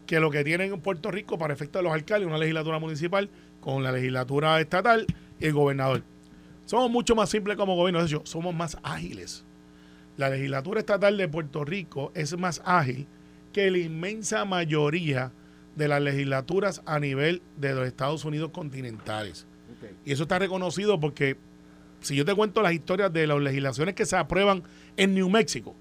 [0.06, 3.28] que lo que tienen en Puerto Rico para efecto de los alcaldes, una legislatura municipal
[3.60, 5.06] con la legislatura estatal
[5.38, 6.02] y el gobernador.
[6.64, 9.44] Somos mucho más simples como gobierno, de hecho, somos más ágiles.
[10.16, 13.06] La legislatura estatal de Puerto Rico es más ágil
[13.52, 15.30] que la inmensa mayoría
[15.78, 19.46] de las legislaturas a nivel de los Estados Unidos continentales.
[20.04, 21.36] Y eso está reconocido porque
[22.00, 24.64] si yo te cuento las historias de las legislaciones que se aprueban
[24.96, 25.76] en New México,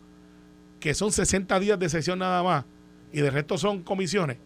[0.80, 2.66] que son 60 días de sesión nada más,
[3.12, 4.38] y de resto son comisiones,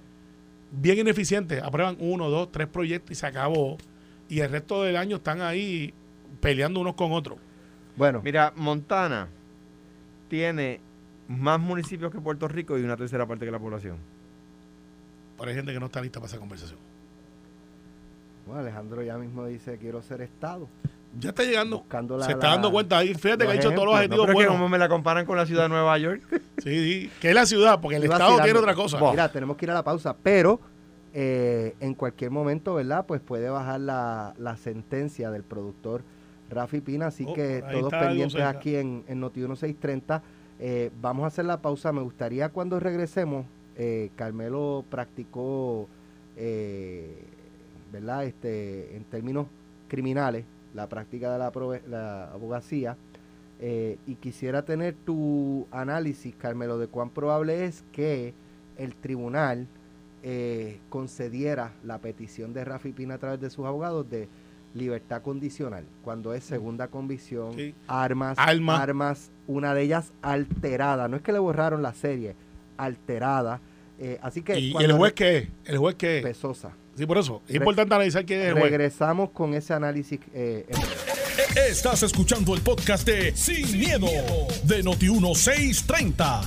[0.72, 3.78] bien ineficientes, aprueban uno, dos, tres proyectos y se acabó.
[4.30, 5.94] Y el resto del año están ahí
[6.40, 7.38] peleando unos con otros.
[7.98, 9.28] Bueno, Mira, Montana
[10.30, 10.80] tiene
[11.28, 13.98] más municipios que Puerto Rico y una tercera parte que la población.
[15.42, 16.80] Pero hay gente que no está lista para esa conversación.
[18.46, 20.68] bueno, Alejandro ya mismo dice quiero ser Estado.
[21.20, 21.80] Ya está llegando.
[21.80, 23.14] Buscando la- se está la- dando cuenta ahí.
[23.14, 24.20] Fíjate que ha dicho todos los ejemplos.
[24.22, 24.54] No, que buenos.
[24.54, 26.22] como me la comparan con la ciudad de Nueva York.
[26.62, 26.70] Sí,
[27.04, 27.12] sí.
[27.20, 29.00] Que es la ciudad, porque el Estado tiene otra cosa.
[29.10, 30.60] Mira, tenemos que ir a la pausa, pero
[31.14, 33.06] eh, en cualquier momento, ¿verdad?
[33.08, 36.04] Pues puede bajar la, la sentencia del productor
[36.52, 40.22] Rafi Pina, así Oh, que todos pendientes aquí en, en Noti 1630.
[40.60, 41.92] Eh, vamos a hacer la pausa.
[41.92, 43.46] Me gustaría cuando regresemos,
[43.78, 45.88] eh, Carmelo practicó,
[46.38, 47.16] eh,
[47.92, 48.26] ¿verdad?
[48.26, 49.48] Este, en términos
[49.88, 51.40] criminales, la práctica de
[51.88, 52.96] la, abogacía.
[53.60, 58.34] Eh, y quisiera tener tu análisis, Carmelo, de cuán probable es que
[58.78, 59.68] el tribunal
[60.24, 64.28] eh, concediera la petición de Rafi Pina a través de sus abogados de
[64.74, 67.76] libertad condicional, cuando es segunda convicción, Sí.
[67.88, 68.82] armas, Arma.
[68.82, 72.36] armas, una de ellas alterada, no es que le borraron la serie,
[72.86, 73.60] alterada,
[74.00, 75.48] eh, así que ¿Y el juez qué es?
[75.66, 76.24] ¿El juez qué es?
[76.24, 76.72] Pesosa.
[76.98, 77.42] Sí, por eso.
[77.48, 78.66] Es Re- importante analizar quién es el juez.
[78.66, 81.70] Regresamos con ese análisis eh, en breve.
[81.70, 84.08] Estás escuchando el podcast de Sin, miedo,
[84.64, 86.42] de Noti1630.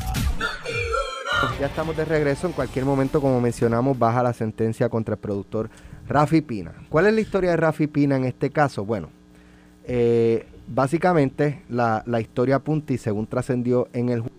[1.61, 2.47] Ya estamos de regreso.
[2.47, 5.71] En cualquier momento, como mencionamos, baja la sentencia contra el productor
[6.09, 6.73] Rafi Pina.
[6.89, 8.85] ¿Cuál es la historia de Rafi Pina en este caso?
[8.85, 9.11] Bueno,
[9.85, 14.39] eh, básicamente la, la historia apunta y según trascendió en el juicio,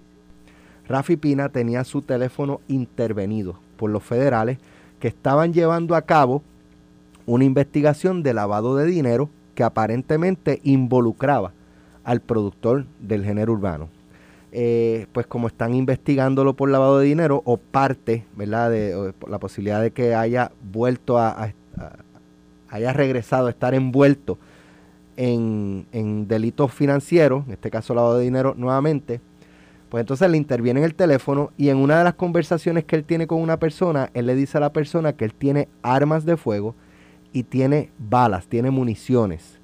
[0.88, 4.58] Rafi Pina tenía su teléfono intervenido por los federales
[5.00, 6.42] que estaban llevando a cabo
[7.26, 11.52] una investigación de lavado de dinero que aparentemente involucraba
[12.04, 13.90] al productor del género urbano
[14.52, 18.70] eh, pues como están investigándolo por lavado de dinero o parte, ¿verdad?
[18.72, 21.96] De la posibilidad de que haya vuelto a, a- a-
[22.70, 24.38] haya regresado a estar envuelto
[25.18, 29.20] en, en delitos financieros, en este caso lavado de dinero nuevamente,
[29.90, 33.04] pues entonces le interviene en el teléfono y en una de las conversaciones que él
[33.04, 36.38] tiene con una persona, él le dice a la persona que él tiene armas de
[36.38, 36.76] fuego
[37.32, 39.60] y tiene balas, tiene municiones.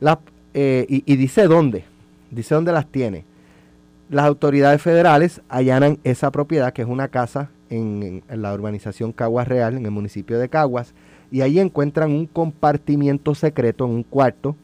[0.00, 0.20] La-
[0.52, 1.84] eh, y, dice dónde,
[2.30, 3.24] dice dónde las tiene.
[4.10, 9.48] Las autoridades federales allanan esa propiedad, que es una casa en- en la urbanización Caguas
[9.48, 10.94] Real, en el municipio de Caguas,
[11.32, 14.54] y ahí encuentran un compartimiento secreto en un cuarto,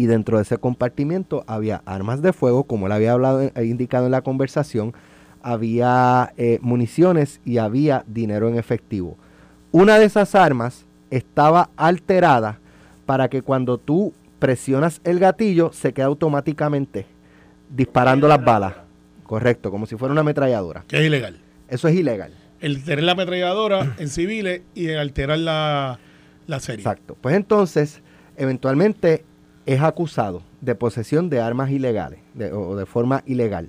[0.00, 4.06] y dentro de ese compartimiento había armas de fuego, como él había hablado, eh, indicado
[4.06, 4.94] en la conversación,
[5.42, 9.18] había eh, municiones y había dinero en efectivo.
[9.72, 12.60] Una de esas armas estaba alterada
[13.04, 17.04] para que cuando tú presionas el gatillo se queda automáticamente
[17.68, 18.76] disparando las balas.
[19.24, 20.84] Correcto, como si fuera una ametralladora.
[20.88, 21.42] Que es ilegal.
[21.68, 22.32] Eso es ilegal.
[22.62, 25.98] El tener la ametralladora en civiles y el alterar la,
[26.46, 26.80] la serie.
[26.80, 27.18] Exacto.
[27.20, 28.00] Pues entonces,
[28.38, 29.26] eventualmente
[29.72, 32.18] es acusado de posesión de armas ilegales
[32.52, 33.68] o de forma ilegal.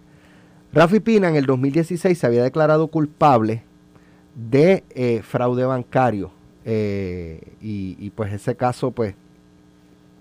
[0.74, 3.64] Rafi Pina en el 2016 se había declarado culpable
[4.34, 6.32] de eh, fraude bancario
[6.66, 9.14] eh, y, pues ese caso pues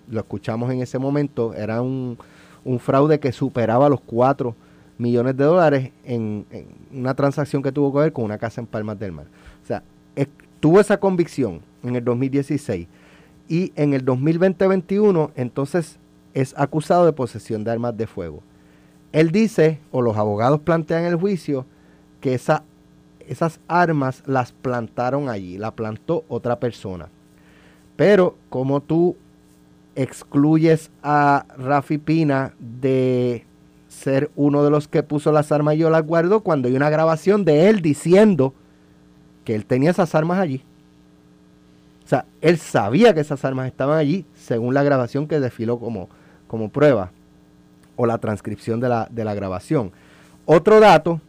[0.07, 2.17] lo escuchamos en ese momento, era un,
[2.63, 4.53] un fraude que superaba los 4
[4.99, 6.45] millones de dólares en,
[6.93, 9.25] una transacción que tuvo que ver con una casa en Palmas del Mar.
[9.63, 9.81] O sea,
[10.59, 12.87] tuvo esa convicción en el 2016
[13.51, 15.99] y en el 2020-21 entonces
[16.33, 18.41] es acusado de posesión de armas de fuego.
[19.11, 21.65] Él dice, o los abogados plantean el juicio,
[22.21, 22.63] que esa,
[23.27, 27.09] esas armas las plantaron allí, la plantó otra persona.
[27.97, 29.17] Pero como tú
[29.95, 33.45] excluyes a Rafi Pina de
[33.89, 36.89] ser uno de los que puso las armas y yo las guardo cuando hay una
[36.89, 38.53] grabación de él diciendo
[39.43, 40.63] que él tenía esas armas allí.
[42.11, 46.09] Sea, él sabía que esas armas estaban allí según la grabación que desfiló como,
[46.45, 47.09] como prueba
[47.95, 49.93] o la transcripción de la, de la grabación.
[50.43, 51.21] Otro dato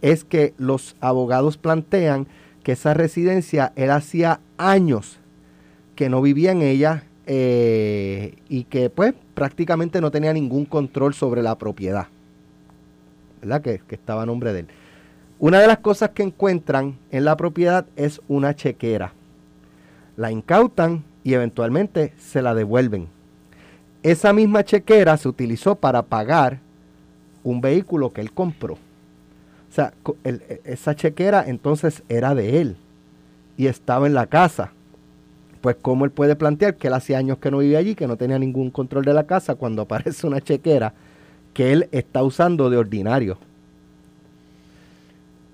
[0.00, 2.28] es que los abogados plantean
[2.62, 5.18] que esa residencia él hacía años
[5.96, 11.42] que no vivía en ella eh, y que pues prácticamente no tenía ningún control sobre
[11.42, 12.06] la propiedad,
[13.40, 13.60] ¿verdad?
[13.60, 14.68] Que, que estaba a nombre de él.
[15.40, 19.14] Una de las cosas que encuentran en la propiedad es una chequera.
[20.18, 23.06] La incautan y eventualmente se la devuelven.
[24.02, 26.58] Esa misma chequera se utilizó para pagar
[27.44, 28.74] un vehículo que él compró.
[28.74, 29.92] O sea,
[30.24, 32.76] e- esa chequera entonces era de él
[33.56, 34.72] y estaba en la casa.
[35.60, 38.16] Pues cómo él puede plantear que él hace años que no vivía allí, que no
[38.16, 40.94] tenía ningún control de la casa, cuando aparece una chequera
[41.54, 43.38] que él está usando de ordinario.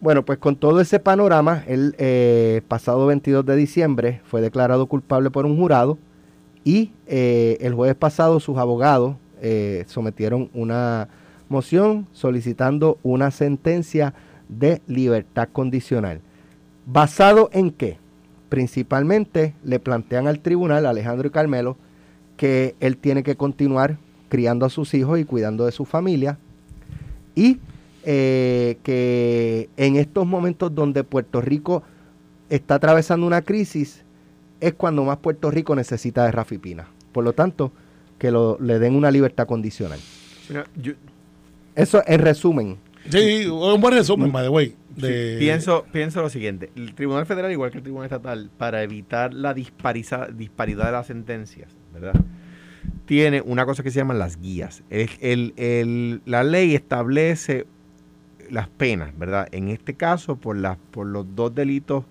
[0.05, 5.31] Bueno, pues con todo ese panorama, el eh, pasado 22 de diciembre fue declarado culpable
[5.31, 5.97] por un jurado
[6.63, 11.09] y eh, el jueves pasado sus abogados eh, sometieron una
[11.49, 14.13] moción solicitando una sentencia
[14.51, 16.21] de libertad condicional.
[16.85, 17.97] ¿Basado en qué?
[18.51, 21.79] Principalmente le plantean al tribunal, Alejandro y Carmelo,
[22.37, 23.97] que él tiene que continuar
[24.29, 26.37] criando a sus hijos y cuidando de su familia
[27.35, 27.59] y
[28.05, 31.83] eh, que en estos momentos donde Puerto Rico
[32.51, 34.05] está atravesando una crisis
[34.61, 36.87] es cuando más Puerto Rico necesita de Rafi Pina.
[37.13, 37.73] Por lo tanto,
[38.19, 39.99] que lo- le den una libertad condicional.
[40.49, 40.93] Mira, yo
[41.75, 42.77] Eso en resumen.
[43.11, 44.77] Sí, un buen resumen, by the way.
[44.97, 46.71] de- sí, pienso, pienso lo siguiente.
[46.77, 51.09] El Tribunal Federal, igual que el Tribunal Estatal, para evitar la dispariza- disparidad de las
[51.09, 52.15] sentencias, ¿verdad?
[53.07, 54.83] Tiene una cosa que se llaman las guías.
[54.89, 57.67] El- el- el- la ley establece
[58.51, 59.49] las penas, ¿verdad?
[59.53, 62.05] En este caso, por, las por los dos delitos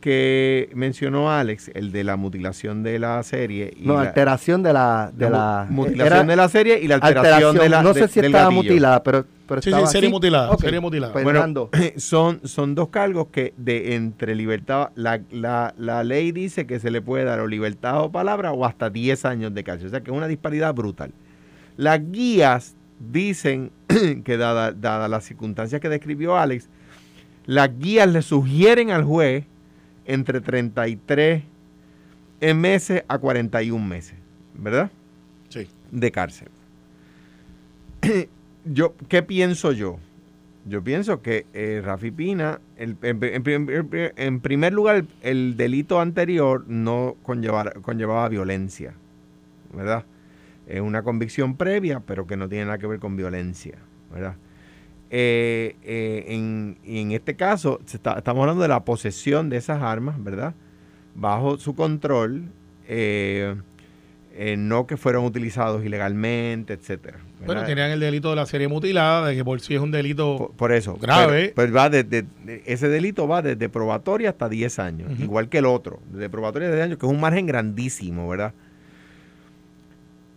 [0.00, 4.72] que mencionó Alex, el de la mutilación de la serie y No, la, alteración de
[4.72, 5.10] la...
[5.12, 7.92] De la la mu- mutilación era de la serie y la alteración, de la no
[7.94, 8.62] sé de- si estaba gatillo.
[8.62, 10.12] mutilada, pero, pero Sí, sí, serie así.
[10.14, 11.12] mutilada, Ok, serie mutilada.
[11.12, 16.66] pues, Bueno, son, son dos cargos que de entre libertad, la, la, la ley dice
[16.68, 19.88] que se le puede dar o libertad o palabra o hasta 10 años de cárcel.
[19.88, 21.10] O sea que es una disparidad brutal.
[21.76, 23.70] Las guías dicen
[24.24, 26.68] que dada, dada las circunstancias que describió Alex,
[27.46, 29.44] las guías le sugieren al juez
[30.04, 31.42] entre 33
[32.54, 34.14] meses a 41 meses,
[34.54, 34.90] ¿verdad?
[35.48, 35.66] Sí.
[35.90, 36.48] de cárcel.
[38.64, 39.98] yo, ¿Qué pienso yo?
[40.68, 45.08] Yo pienso que eh, Rafi Pina, el- en, en prim- en- en primer lugar, el,
[45.22, 48.94] el delito anterior no conllevaba violencia,
[49.72, 50.04] ¿verdad?
[50.66, 53.74] Es una convicción previa, pero que no tiene nada que ver con violencia,
[54.12, 54.34] ¿verdad?
[55.10, 59.80] Eh, eh, en, en este caso, se está- estamos hablando de la posesión de esas
[59.82, 60.54] armas, ¿verdad?
[61.14, 62.44] Bajo su control,
[62.88, 63.54] eh,
[64.34, 67.18] eh, no que fueron utilizados ilegalmente, etcétera.
[67.38, 67.66] Bueno, ¿verdad?
[67.66, 70.36] tenían el delito de la serie mutilada, de que por sí es un delito.
[70.38, 70.94] Por, por eso.
[71.00, 71.52] grave.
[71.54, 75.58] Pero, pues va desde, de- ese delito va desde probatoria hasta 10 años, igual que
[75.58, 78.52] el otro, desde probatoria a 10 años, que es un margen grandísimo, ¿verdad?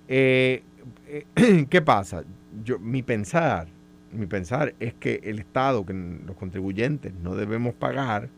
[0.10, 0.64] Eh,
[1.08, 2.24] eh, ¿Qué pasa?
[2.64, 3.68] Yo, mi pensar,
[4.12, 5.86] mi pensar es que el Estado,
[6.26, 8.30] los contribuyentes no debemos pagar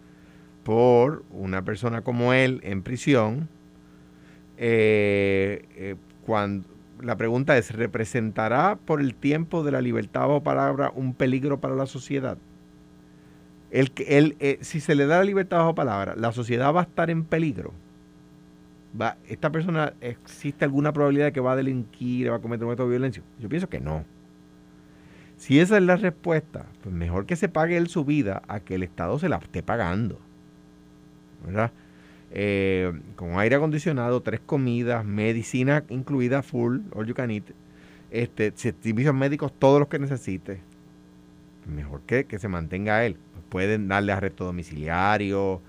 [0.65, 3.47] por una persona como él en prisión,
[4.57, 6.67] eh, cuando
[7.01, 11.73] la pregunta es, ¿representará por el tiempo de la libertad o palabra un peligro para
[11.75, 12.37] la sociedad?
[13.71, 16.83] El, el, eh, si se le da la libertad bajo palabra, ¿la sociedad va a
[16.83, 17.73] estar en peligro?
[18.99, 22.71] ¿Va, ¿Esta persona existe alguna probabilidad de que va a delinquir, va a cometer un
[22.71, 23.23] acto de violencia?
[23.39, 24.05] Yo pienso que no.
[25.37, 28.75] Si esa es la respuesta, pues mejor que se pague él su vida a que
[28.75, 30.19] el Estado se la esté pagando.
[31.45, 31.71] ¿Verdad?
[32.33, 37.43] Eh, con aire acondicionado, tres comidas, medicina incluida full, all you can eat,
[38.09, 40.59] este, servicios médicos, todos los que necesite.
[41.65, 43.17] Mejor que, que se mantenga él.
[43.49, 45.61] Pueden darle arresto domiciliario,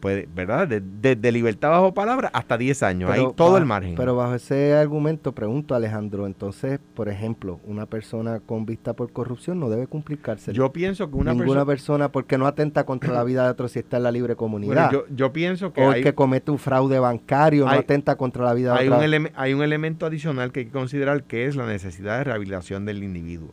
[0.00, 0.66] puede, ¿verdad?
[0.66, 3.10] De- Desde libertad bajo palabra hasta 10 años.
[3.10, 3.94] Ahí todo bajo- el margen.
[3.94, 9.60] Pero bajo ese argumento, pregunto Alejandro, entonces, por ejemplo, una persona con vista por corrupción
[9.60, 10.54] no debe cumplir cárcel.
[10.54, 11.66] yo pienso que una Ninguna persona...
[11.66, 14.38] persona, porque no atenta contra la vida de otro si está en la libre Bueno,
[14.38, 14.90] comunidad.
[14.90, 18.16] yo, yo pienso que o hay, el que comete un fraude bancario no hay- atenta
[18.16, 21.24] contra la vida de hay un, otra hay un elemento adicional que hay que considerar
[21.24, 23.50] que es la necesidad de rehabilitación del individuo.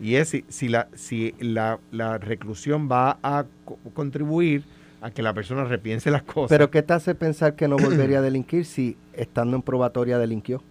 [0.00, 4.64] Y es si, si la, si la, la reclusión va a co- contribuir
[5.02, 6.48] a que la persona repiense las cosas.
[6.56, 10.62] Pero ¿qué te hace pensar que no volvería a delinquir si estando en probatoria delinquió?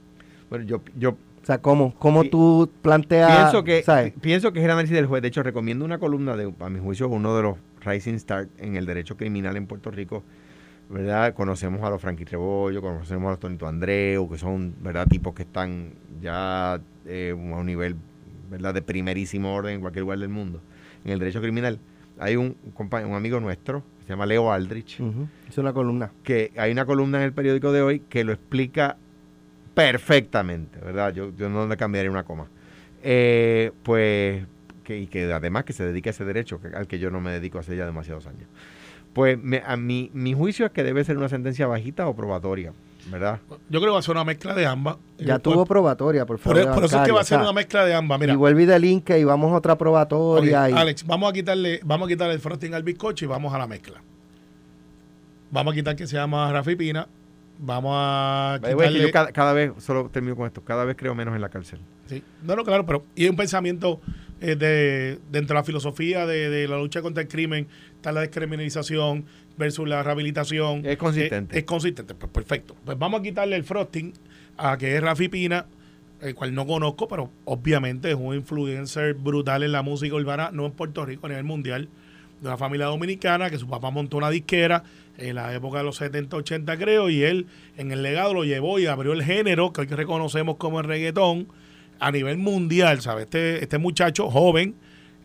[0.49, 4.13] bueno, yo, yo O sea, ¿cómo, cómo tú planteas, pienso que sabes?
[4.19, 5.21] pienso que es el análisis del juez.
[5.21, 8.75] De hecho, recomiendo una columna de, a mi juicio, uno de los Rising Stars en
[8.75, 10.23] el derecho criminal en Puerto Rico.
[10.89, 11.33] ¿Verdad?
[11.33, 15.07] Conocemos a los Frankie Trebollo, conocemos a los Tonito Andreu, que son, ¿verdad?
[15.07, 17.95] Tipos que están ya eh, a un nivel,
[18.49, 18.73] ¿verdad?
[18.73, 20.59] De primerísimo orden en cualquier lugar del mundo.
[21.05, 21.79] En el derecho criminal
[22.19, 26.11] hay un, compa- un amigo nuestro, se llama Leo Aldrich, Ujú, Es una columna.
[26.23, 28.97] que hay una columna en el periódico de hoy que lo explica
[29.73, 31.13] perfectamente, ¿verdad?
[31.13, 32.47] Yo, yo no le cambiaría una coma.
[33.03, 34.45] Eh, pues,
[34.83, 37.21] que, y que además que se dedica a ese derecho, que- al que yo no
[37.21, 38.49] me dedico hace ya demasiados años.
[39.13, 42.73] Pues me- a mi, mi juicio es que debe ser una sentencia bajita o probatoria,
[43.09, 43.39] ¿verdad?
[43.69, 44.97] Yo creo que va a ser una mezcla de ambas.
[45.17, 46.73] Ya Eh, tuvo por, probatoria, por por, favor.
[46.75, 48.19] por eso es que va a ser una mezcla de ambas.
[48.19, 50.69] Mira, y vuelve y delinque y vamos a otra probatoria.
[50.69, 53.57] y, Alex, vamos a quitarle, vamos a quitarle el frosting al bizcocho y vamos a
[53.57, 54.01] la mezcla.
[55.51, 57.07] Vamos a quitar que se llama Rafi Pina.
[57.59, 59.01] Vamos a quitarle.
[59.01, 61.79] yo cada, cada vez, solo termino con esto, cada vez creo menos en la cárcel.
[62.07, 62.23] Sí.
[62.41, 63.99] No, no, claro, pero y es un pensamiento
[64.41, 68.21] eh, de, dentro de la filosofía de, de la lucha contra el crimen, está la
[68.21, 69.25] descriminalización
[69.57, 70.85] versus la rehabilitación.
[70.85, 71.55] Es consistente.
[71.55, 72.75] Eh, es consistente, pues perfecto.
[72.83, 74.13] Pues vamos a quitarle el frosting
[74.57, 75.65] a que es Rafi Pina,
[76.21, 80.65] el cual no conozco, pero obviamente es un influencer brutal en la música urbana, no
[80.65, 81.89] en Puerto Rico, a nivel mundial,
[82.41, 84.83] de una familia dominicana, que su papá montó una disquera
[85.17, 87.45] en la época de los 70, 80 creo, y él
[87.77, 91.47] en el legado lo llevó y abrió el género que hoy reconocemos como el reggaetón
[92.01, 93.25] a nivel mundial, ¿sabes?
[93.25, 94.75] Este, este muchacho joven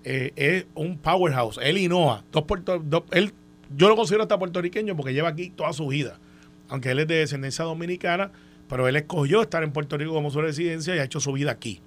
[0.05, 3.33] eh, es un powerhouse, él y Noah, dos puerto, él,
[3.75, 6.21] yo lo considero hasta puertorriqueño porque lleva aquí toda su vida,
[6.69, 8.31] aunque él es de descendencia dominicana,
[8.69, 11.51] pero él escogió estar en Puerto Rico como su residencia y ha hecho su vida
[11.51, 11.81] aquí.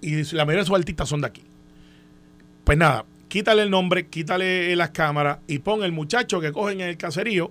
[0.00, 1.42] Y la mayoría de sus artistas son de aquí.
[2.62, 6.88] Pues nada, quítale el nombre, quítale las cámaras y pon el muchacho que cogen en
[6.88, 7.50] el caserío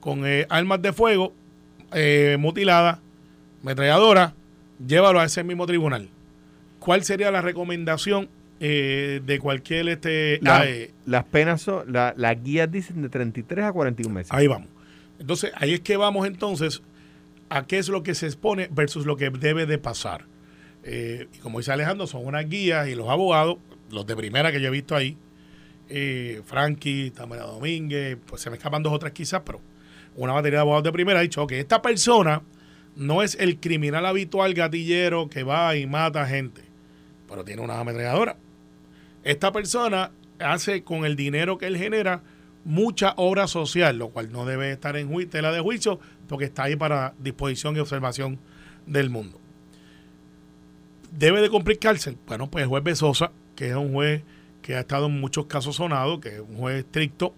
[0.00, 1.34] con eh, armas de fuego
[1.92, 3.00] eh, mutiladas,
[3.62, 4.32] metralladoras,
[4.84, 6.08] llévalo a ese mismo tribunal.
[6.78, 12.14] ¿Cuál sería la recomendación eh, de cualquier este La- ah, eh, Las penas son, la-
[12.16, 14.32] las guías dicen de 33 a 41 meses.
[14.32, 14.68] Ahí vamos.
[15.18, 16.82] Entonces, ahí es que vamos entonces
[17.48, 20.24] a qué es lo que se expone versus lo que debe de pasar.
[20.84, 23.58] Eh, y como dice Alejandro, son unas guías y los abogados,
[23.90, 25.16] los de primera que yo he visto ahí,
[25.88, 29.60] eh, Frankie, Tamara Domínguez, pues se me escapan dos o tres quizás, pero
[30.16, 32.42] una batería de abogados de primera ha dicho que esta persona
[32.96, 36.62] no es el criminal habitual gatillero que va y mata gente,
[37.28, 38.36] pero tiene una ametralladora.
[39.22, 42.22] Esta persona hace con el dinero que él genera
[42.64, 46.76] mucha obra social, lo cual no debe estar en tela de juicio porque está ahí
[46.76, 48.38] para disposición y observación
[48.86, 49.38] del mundo.
[51.12, 52.16] ¿Debe de cumplir cárcel?
[52.26, 54.22] Bueno, pues el juez Besosa, que es un juez
[54.62, 57.34] que ha estado en muchos casos sonados, que es un juez estricto,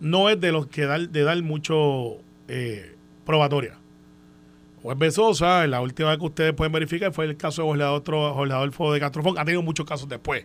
[0.00, 2.94] no es de los que dar, de dar mucho eh,
[3.26, 3.78] probatoria.
[4.82, 8.52] Juez Besosa, la última que ustedes pueden verificar fue el caso de Jorge Adolfo- Jorge
[8.52, 10.44] Adolfo de Castrofón, ha tenido muchos casos después,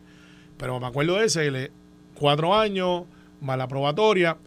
[0.57, 1.71] pero me acuerdo de ese,
[2.15, 3.03] cuatro años,
[3.41, 4.37] mala probatoria.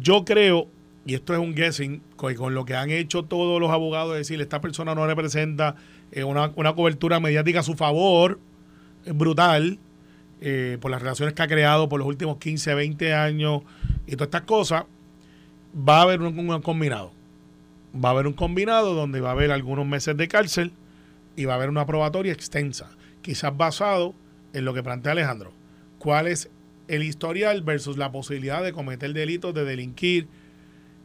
[0.00, 0.68] Yo creo
[1.04, 4.40] y esto es un guessing, con, lo que han hecho todos los abogados, es decir,
[4.40, 5.74] esta persona no representa
[6.12, 8.38] eh, una, una cobertura mediática a su favor,
[9.04, 9.78] es brutal,
[10.40, 13.62] eh, por las relaciones que ha creado por los últimos 15, 20 años
[14.06, 14.84] y todas estas cosas,
[15.76, 17.12] va a haber un combinado.
[17.94, 20.72] Va a haber un combinado donde va a haber algunos meses de cárcel
[21.36, 22.90] y va a haber una probatoria extensa,
[23.20, 24.14] quizás basado
[24.52, 25.52] en lo que plantea Alejandro.
[25.98, 26.50] ¿Cuál es
[26.88, 30.26] el historial versus la posibilidad de cometer delitos, de delinquir?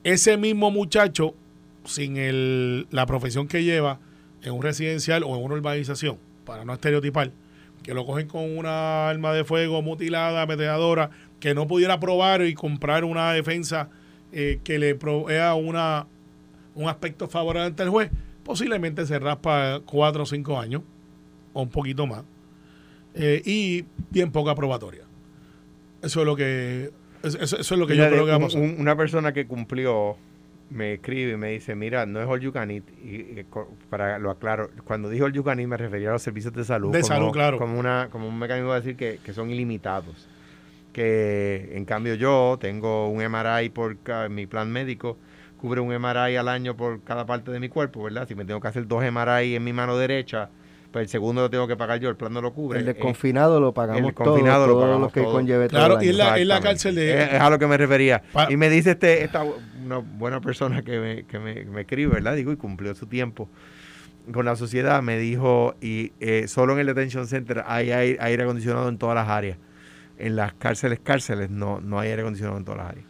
[0.04, 1.36] Ese mismo muchacho,
[1.86, 4.00] sin el, la profesión que lleva
[4.42, 7.32] en un residencial o en una urbanización, para no estereotipar,
[7.84, 11.10] que lo cogen con una arma de fuego mutilada, ametralladora,
[11.40, 13.90] que no pudiera probar y comprar una defensa
[14.32, 16.08] eh, que le provea una,
[16.78, 18.10] un aspecto favorable ante el juez,
[18.44, 20.82] posiblemente se raspa cuatro o cinco años,
[21.54, 22.24] o un poquito más,
[23.16, 25.04] eh, y bien poca probatoria.
[26.02, 26.92] Eso es lo que,
[27.24, 30.16] eso, eso es lo que yo creo que va a un- una persona que cumplió
[30.70, 33.44] me escribe y me dice, mira, no es all you can eat", y,
[33.90, 36.64] para lo aclaro, cuando dijo all you can eat me refería a los servicios de
[36.66, 36.92] salud.
[36.92, 37.58] De como, salud, claro.
[37.58, 40.28] Como, una, como un mecanismo de decir que, que son ilimitados.
[40.94, 43.96] Que en cambio yo tengo un MRI por
[44.30, 45.18] mi plan médico,
[45.60, 48.28] cubre un MRI al año por cada parte de mi cuerpo, ¿verdad?
[48.28, 50.50] Si me tengo que hacer dos MRI en mi mano derecha,
[50.92, 52.80] pues el segundo lo tengo que pagar yo, el plan no lo cubre.
[52.80, 55.32] El Eh, desconfinado lo pagamos el confinado todo, lo pagamos lo que todo.
[55.34, 57.24] conlleve todo Claro, y en la, en la cárcel de...
[57.24, 58.24] Es, es a lo que me refería.
[58.50, 62.36] Y me dice este esta una buena persona que me, que me, me escribe, ¿verdad?
[62.36, 63.50] Digo, y cumplió su tiempo
[64.34, 65.02] con la sociedad.
[65.02, 69.16] Me dijo, y eh, solo en el detention center hay aire, aire acondicionado en todas
[69.16, 69.58] las áreas.
[70.18, 73.06] En las cárceles, cárceles, no, no hay aire acondicionado en todas las áreas.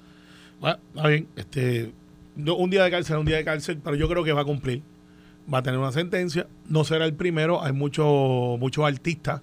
[0.60, 1.28] Bueno, está bien.
[1.36, 1.92] Este,
[2.38, 4.84] un día de cárcel, un día de cárcel, pero yo creo que va a cumplir.
[5.52, 6.48] Va a tener una sentencia.
[6.68, 7.64] No será el primero.
[7.64, 8.06] Hay muchos
[8.60, 9.42] muchos artistas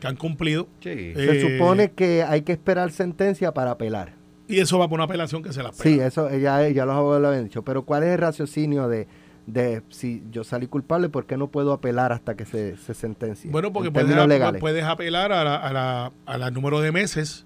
[0.00, 0.68] que han cumplido.
[0.80, 0.90] Sí.
[0.90, 4.12] Eh, Se supone que hay que esperar sentencia para apelar.
[4.48, 6.06] Y eso va por una apelación que se la Sí, espera.
[6.06, 7.62] eso ya, ya los abogados lo habían dicho.
[7.62, 9.08] Pero ¿cuál es el raciocinio de,
[9.46, 13.50] de si yo salí culpable, por qué no puedo apelar hasta que se, se sentencie?
[13.50, 17.45] Bueno, porque puedes, puedes apelar a la, a la- a la número de meses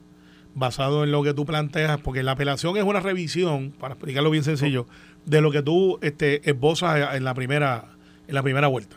[0.54, 4.44] basado en lo que tú planteas, porque la apelación es una revisión, para explicarlo bien
[4.44, 4.86] sencillo,
[5.26, 7.96] de lo que tú este, esbozas en la primera
[8.28, 8.96] en la primera vuelta.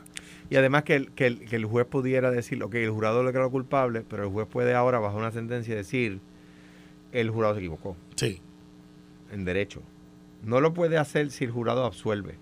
[0.50, 3.28] Y además que el, que, el, que el juez pudiera decir, ok, el jurado le
[3.28, 6.20] declaró culpable, pero el juez puede ahora, bajo una sentencia, decir,
[7.12, 7.96] el jurado se equivocó.
[8.16, 8.40] Sí.
[9.32, 9.82] en derecho.
[10.44, 12.36] No lo puede hacer si el jurado absuelve.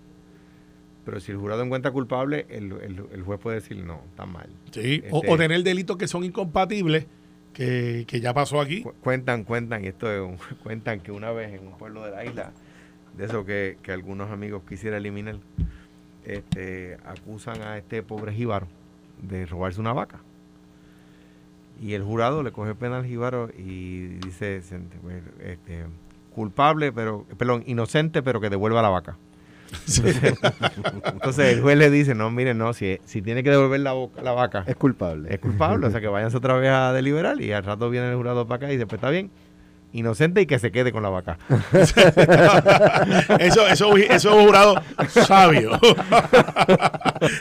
[1.06, 4.48] Pero si el jurado encuentra culpable, el, el- el juez puede decir no, está mal.
[4.72, 7.06] Sí, o, Este- o tener delitos que son incompatibles,
[7.52, 8.82] que, ya pasó aquí.
[8.82, 12.10] Cu- Cuentan, cuentan, y esto es un- cuentan que una vez en un pueblo de
[12.10, 12.52] la isla,
[13.16, 15.36] de eso que, que algunos amigos quisiera eliminar,
[16.24, 18.68] este, acusan a este pobre jíbaro
[19.20, 20.20] de robarse una vaca.
[21.80, 25.84] Y el jurado le coge pena al jíbaro y dice, "Sente, pues, este,
[26.34, 29.16] culpable, pero, perdón, inocente, pero que devuelva la vaca.
[29.72, 30.34] Entonces,
[31.04, 34.22] entonces el juez le dice, no, mire, no, si, si tiene que devolver la, boca-
[34.22, 35.32] la vaca, Es culpable.
[35.32, 38.16] es culpable, o sea que váyanse otra vez a deliberar y al rato viene el
[38.16, 39.30] jurado para acá y dice, pues está bien,
[39.94, 41.38] inocente y que se quede con la vaca.
[43.38, 44.74] eso, eso, eso es un jurado
[45.08, 45.78] sabio.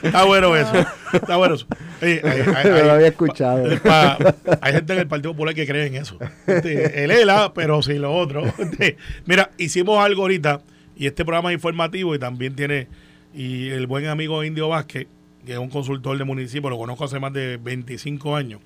[0.04, 0.74] Está bueno eso.
[1.14, 1.66] Está bueno eso.
[2.02, 3.64] Oye, hay, hay- Yo hay- lo había escuchado.
[3.84, 4.18] pa-
[4.62, 6.18] hay gente en el Partido Popular que cree en eso.
[6.48, 8.44] Este, el ELA, pero sin lo otro.
[8.58, 10.62] Este, mira, hicimos algo ahorita
[11.02, 12.88] y este programa es informativo y también tiene
[13.34, 15.08] y el buen amigo Indio Vázquez,
[15.44, 18.62] que es un consultor de municipio, lo conozco hace más de 25 años,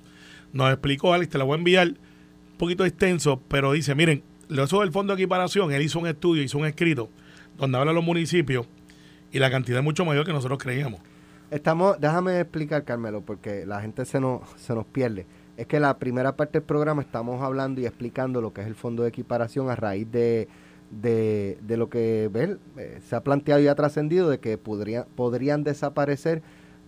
[0.52, 4.64] nos explicó, Alex, te la voy a enviar un poquito extenso, pero dice, miren, lo
[4.64, 7.08] eso del fondo de equiparación, él hizo un estudio, hizo un escrito
[7.56, 8.68] donde habla los municipios
[9.32, 11.00] y la cantidad es mucho mayor que nosotros creíamos.
[11.50, 15.24] Estamos, déjame explicar, Carmelo, porque la gente se nos, se nos pierde.
[15.56, 18.74] Es que la primera parte del programa estamos hablando y explicando lo que es el
[18.74, 20.48] fondo de equiparación a raíz de,
[20.90, 22.56] de, de lo que ¿ves?
[22.76, 26.42] Eh, se ha planteado y ha trascendido de que podría, podrían desaparecer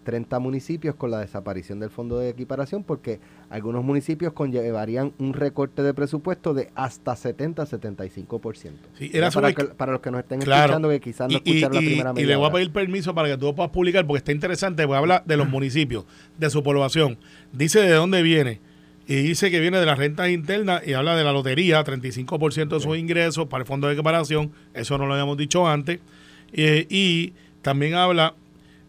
[0.05, 3.21] 30 municipios con la desaparición del fondo de equiparación porque
[3.51, 8.71] algunos municipios conllevarían un recorte de presupuesto de hasta 70-75%.
[8.99, 10.65] Sí, era para, que- para los que nos estén Claro.
[10.65, 12.73] escuchando que quizás no y, y- la y- primera y media le voy a pedir
[12.73, 16.05] permiso para que tú puedas publicar porque está interesante, porque habla de los municipios,
[16.39, 17.19] de su población,
[17.53, 18.61] dice de dónde viene
[19.09, 22.81] y dice que viene de las rentas internas y habla de la lotería, 35% de
[22.81, 25.99] sus ingresos para el fondo de equiparación, eso no lo habíamos dicho antes,
[26.53, 27.33] Eh, y
[27.63, 28.35] también habla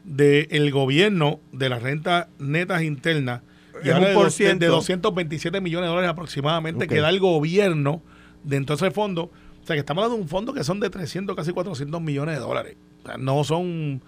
[0.06, 3.42] del gobierno de las rentas netas internas
[3.84, 4.68] y habla un de, por dos- de- de ciento.
[4.68, 6.90] 227 millones de dólares aproximadamente Ok.
[6.92, 8.02] que da el gobierno
[8.44, 9.24] dentro de ese fondo.
[9.62, 12.36] O sea, que estamos hablando de un fondo que son de 300, casi 400 millones
[12.36, 12.76] de dólares.
[13.04, 14.02] O sea, no son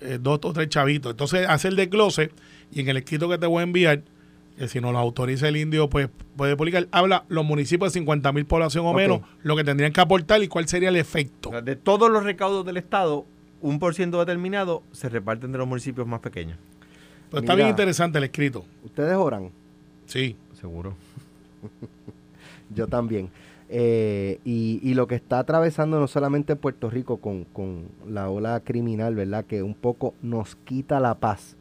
[0.00, 1.10] eh, dos o tres chavitos.
[1.12, 2.30] Entonces, hace el desglose
[2.72, 4.02] y en el escrito que te voy a enviar,
[4.56, 6.86] que si nos lo autoriza el indio, pues puede publicar.
[6.92, 10.48] Habla los municipios de 50 mil población o menos, lo que tendrían que aportar y
[10.48, 11.48] cuál sería el efecto.
[11.48, 13.24] O sea, de todos los recaudos del Estado,
[13.60, 16.58] un por ciento determinado se reparten de los municipios más pequeños.
[17.30, 17.64] Pero está Mira.
[17.66, 18.64] bien interesante el escrito.
[18.84, 19.50] Ustedes oran,
[20.06, 20.36] Sí.
[20.60, 20.94] Seguro.
[22.74, 23.30] yo también.
[23.68, 28.60] Eh, y, y lo que está atravesando no solamente Puerto Rico con, con la ola
[28.60, 29.44] criminal, ¿verdad?
[29.46, 31.56] Que un poco nos quita la paz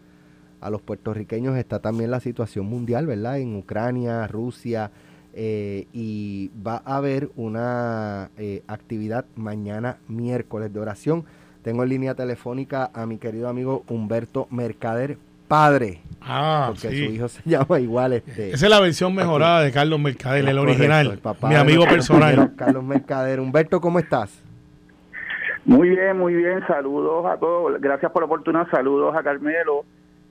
[0.64, 3.38] a los puertorriqueños, está también la situación mundial, ¿verdad?
[3.40, 4.92] En Ucrania, Rusia,
[5.34, 11.26] eh, y va a haber una eh, actividad mañana miércoles de oración.
[11.64, 17.06] Tengo en línea telefónica a mi querido amigo Humberto Mercader, padre, Ah, porque sí.
[17.08, 18.14] su hijo se llama igual.
[18.14, 21.12] Este, Esa es la versión mejorada de Carlos Mercader, el Correcto, original.
[21.12, 22.54] el papá mi amigo personal.
[22.56, 23.40] Carlos Mercader.
[23.40, 24.42] Humberto, ¿cómo estás?
[25.66, 26.60] Muy bien, muy bien.
[26.68, 27.80] Saludos a todos.
[27.80, 28.68] Gracias por la oportunidad.
[28.70, 29.86] Saludos a Carmelo.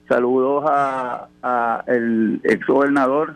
[0.07, 3.35] Saludos a, a el ex gobernador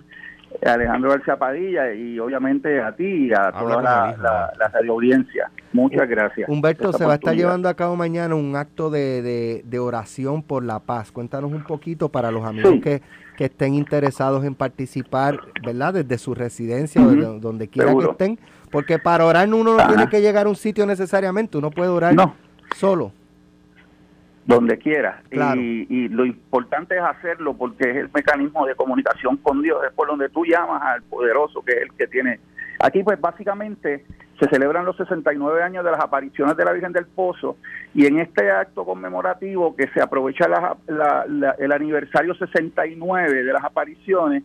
[0.65, 4.23] Alejandro García Padilla y obviamente a ti y a Habla toda la, el hijo.
[4.23, 5.51] la, la radio audiencia.
[5.73, 6.49] Muchas gracias.
[6.49, 10.41] Humberto, se va a estar llevando a cabo mañana un acto de, de- de oración
[10.41, 11.11] por la paz.
[11.11, 12.81] Cuéntanos un poquito para los amigos Sí.
[12.81, 13.01] que,
[13.37, 15.93] que estén interesados en participar, ¿verdad?
[15.93, 17.15] Desde su residencia o Ujú.
[17.15, 18.07] de donde quiera Seguro.
[18.07, 18.39] que estén.
[18.71, 19.89] Porque para orar uno no Ajá.
[19.89, 22.33] tiene que llegar a un sitio necesariamente, uno puede orar No,
[22.75, 23.11] solo.
[24.47, 25.21] Donde quiera.
[25.29, 25.61] Claro.
[25.61, 29.93] Y, y lo importante es hacerlo porque es el mecanismo de comunicación con Dios, es
[29.93, 32.39] por donde tú llamas al poderoso, que es el que tiene.
[32.79, 34.05] Aquí pues básicamente
[34.39, 37.57] se celebran los 69 años de las apariciones de la Virgen del Pozo
[37.93, 43.51] y en este acto conmemorativo que se aprovecha la- la- la- el aniversario 69 de
[43.51, 44.43] las apariciones,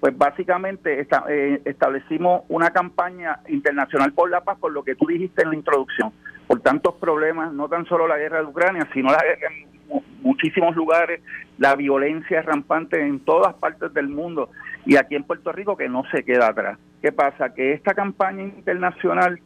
[0.00, 5.06] pues básicamente esta- eh, establecimos una campaña internacional por la paz, por lo que tú
[5.06, 6.12] dijiste en la introducción,
[6.52, 10.02] por tantos problemas, no tan solo la guerra de Ucrania, sino la guerra en mu-
[10.20, 11.22] muchísimos lugares,
[11.56, 14.50] la violencia rampante en todas partes del mundo
[14.84, 16.78] y aquí en Puerto Rico que no se queda atrás.
[17.00, 17.54] ¿Qué pasa?
[17.54, 19.40] Que esta campaña internacional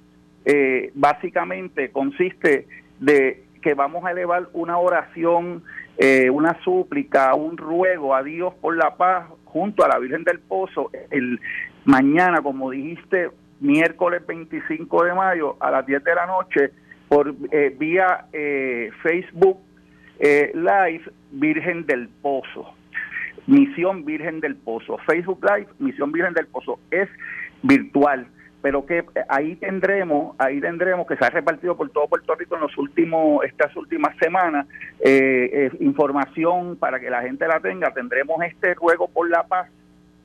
[0.47, 2.67] eh, básicamente consiste
[2.99, 5.63] de que vamos a elevar una oración,
[5.99, 10.41] eh, una súplica, un ruego a Dios por la paz junto a la Virgen del
[10.41, 11.39] Pozo el
[11.85, 13.31] mañana, como dijiste,
[13.61, 16.73] miércoles 25 de mayo a las 10 de la noche
[17.09, 19.59] por eh, vía eh, Facebook
[20.19, 22.75] eh, Live Virgen del Pozo.
[23.47, 24.99] Misión Virgen del Pozo.
[25.07, 26.79] Facebook Live, Misión Virgen del Pozo.
[26.91, 27.09] Es
[27.63, 28.27] virtual,
[28.63, 32.57] pero que eh, ahí tendremos, ahí tendremos que se ha repartido por todo Puerto Rico
[32.57, 34.67] en los últimos, estas últimas semanas,
[35.01, 37.93] eh, eh, información para que la gente la tenga.
[37.93, 39.71] Tendremos este ruego por la paz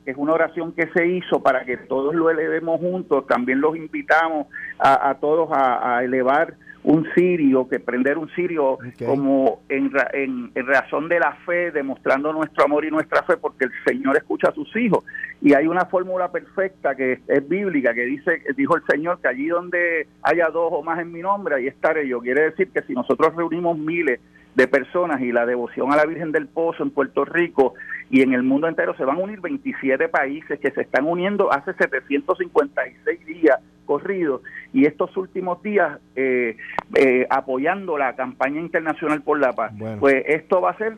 [0.04, 3.28] que es una oración que se hizo para que todos lo elevemos juntos.
[3.28, 4.48] También los invitamos
[4.80, 10.52] a, a todos a, a elevar un cirio, que prender un cirio como en, en,
[10.56, 14.50] en razón de la fe, demostrando nuestro amor y nuestra fe, porque el Señor escucha
[14.50, 15.04] a sus hijos.
[15.42, 19.28] Y hay una fórmula perfecta que es, es bíblica, que dice, dijo el Señor, que
[19.28, 22.20] allí donde haya dos o más en mi nombre, ahí estaré yo.
[22.20, 24.20] Quiere decir que si nosotros reunimos miles
[24.56, 27.74] de personas y la devoción a la Virgen del Pozo en Puerto Rico
[28.12, 31.52] y en el mundo entero se van a unir 27 países que se están uniendo
[31.52, 34.42] hace 756 días corridos
[34.74, 36.58] y estos últimos días eh,
[36.96, 39.72] eh, apoyando la campaña internacional por la paz.
[39.78, 39.98] Bueno.
[40.00, 40.98] Pues esto va a ser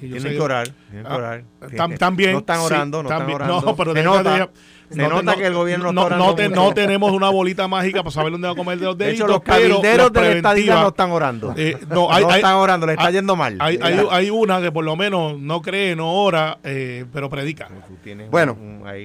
[0.00, 0.68] Tienen que orar.
[0.90, 1.44] Tienen que Ah, orar.
[1.76, 2.32] tam- también.
[2.32, 3.30] No están sí, orando, no también.
[3.40, 3.66] están orando.
[3.70, 4.48] No, pero se nota,
[4.90, 7.68] se no- nota no- que el gobierno no, está orando no, no tenemos una bolita
[7.68, 9.24] mágica para saber dónde va a comer de los De deditos.
[9.26, 11.52] hecho, los cabilderos de la estadía no están orando.
[11.56, 13.56] eh, no, hay, no hay- están orando, le está hay- yendo mal.
[13.60, 17.68] hay, hay, hay una que por lo menos no cree, no ora, eh, pero predica.
[18.30, 18.56] Bueno.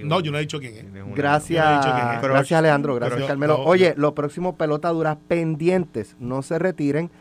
[0.04, 0.86] No, yo no he dicho quién es.
[1.16, 1.86] Gracias,
[2.22, 3.60] gracias Alejandro, gracias Carmelo.
[3.64, 7.12] Oye, los próximos pelotaduras pendientes, no se retiren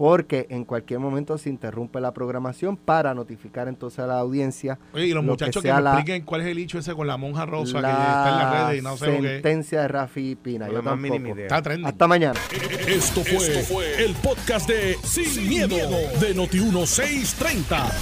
[0.00, 5.08] porque en cualquier momento se interrumpe la programación para notificar entonces a la audiencia Oye,
[5.08, 7.18] y los lo muchachos que, me la- expliquen cuál es el hecho ese con la
[7.18, 9.88] monja rosa la que está en las redes y no sé lo que sentencia de
[9.88, 10.68] Rafi Pina.
[10.68, 10.96] Yo tampoco.
[10.96, 11.44] mínima idea.
[11.48, 11.86] Está trending.
[11.86, 12.40] Hasta mañana.
[12.88, 17.92] Esto fue, el podcast de Sin, miedo, de Noti1630.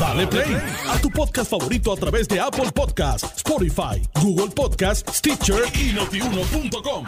[0.00, 0.56] Dale play
[0.88, 7.04] a tu podcast favorito a través de Apple Podcasts, Spotify, Google Podcasts, Stitcher y notiuno.com.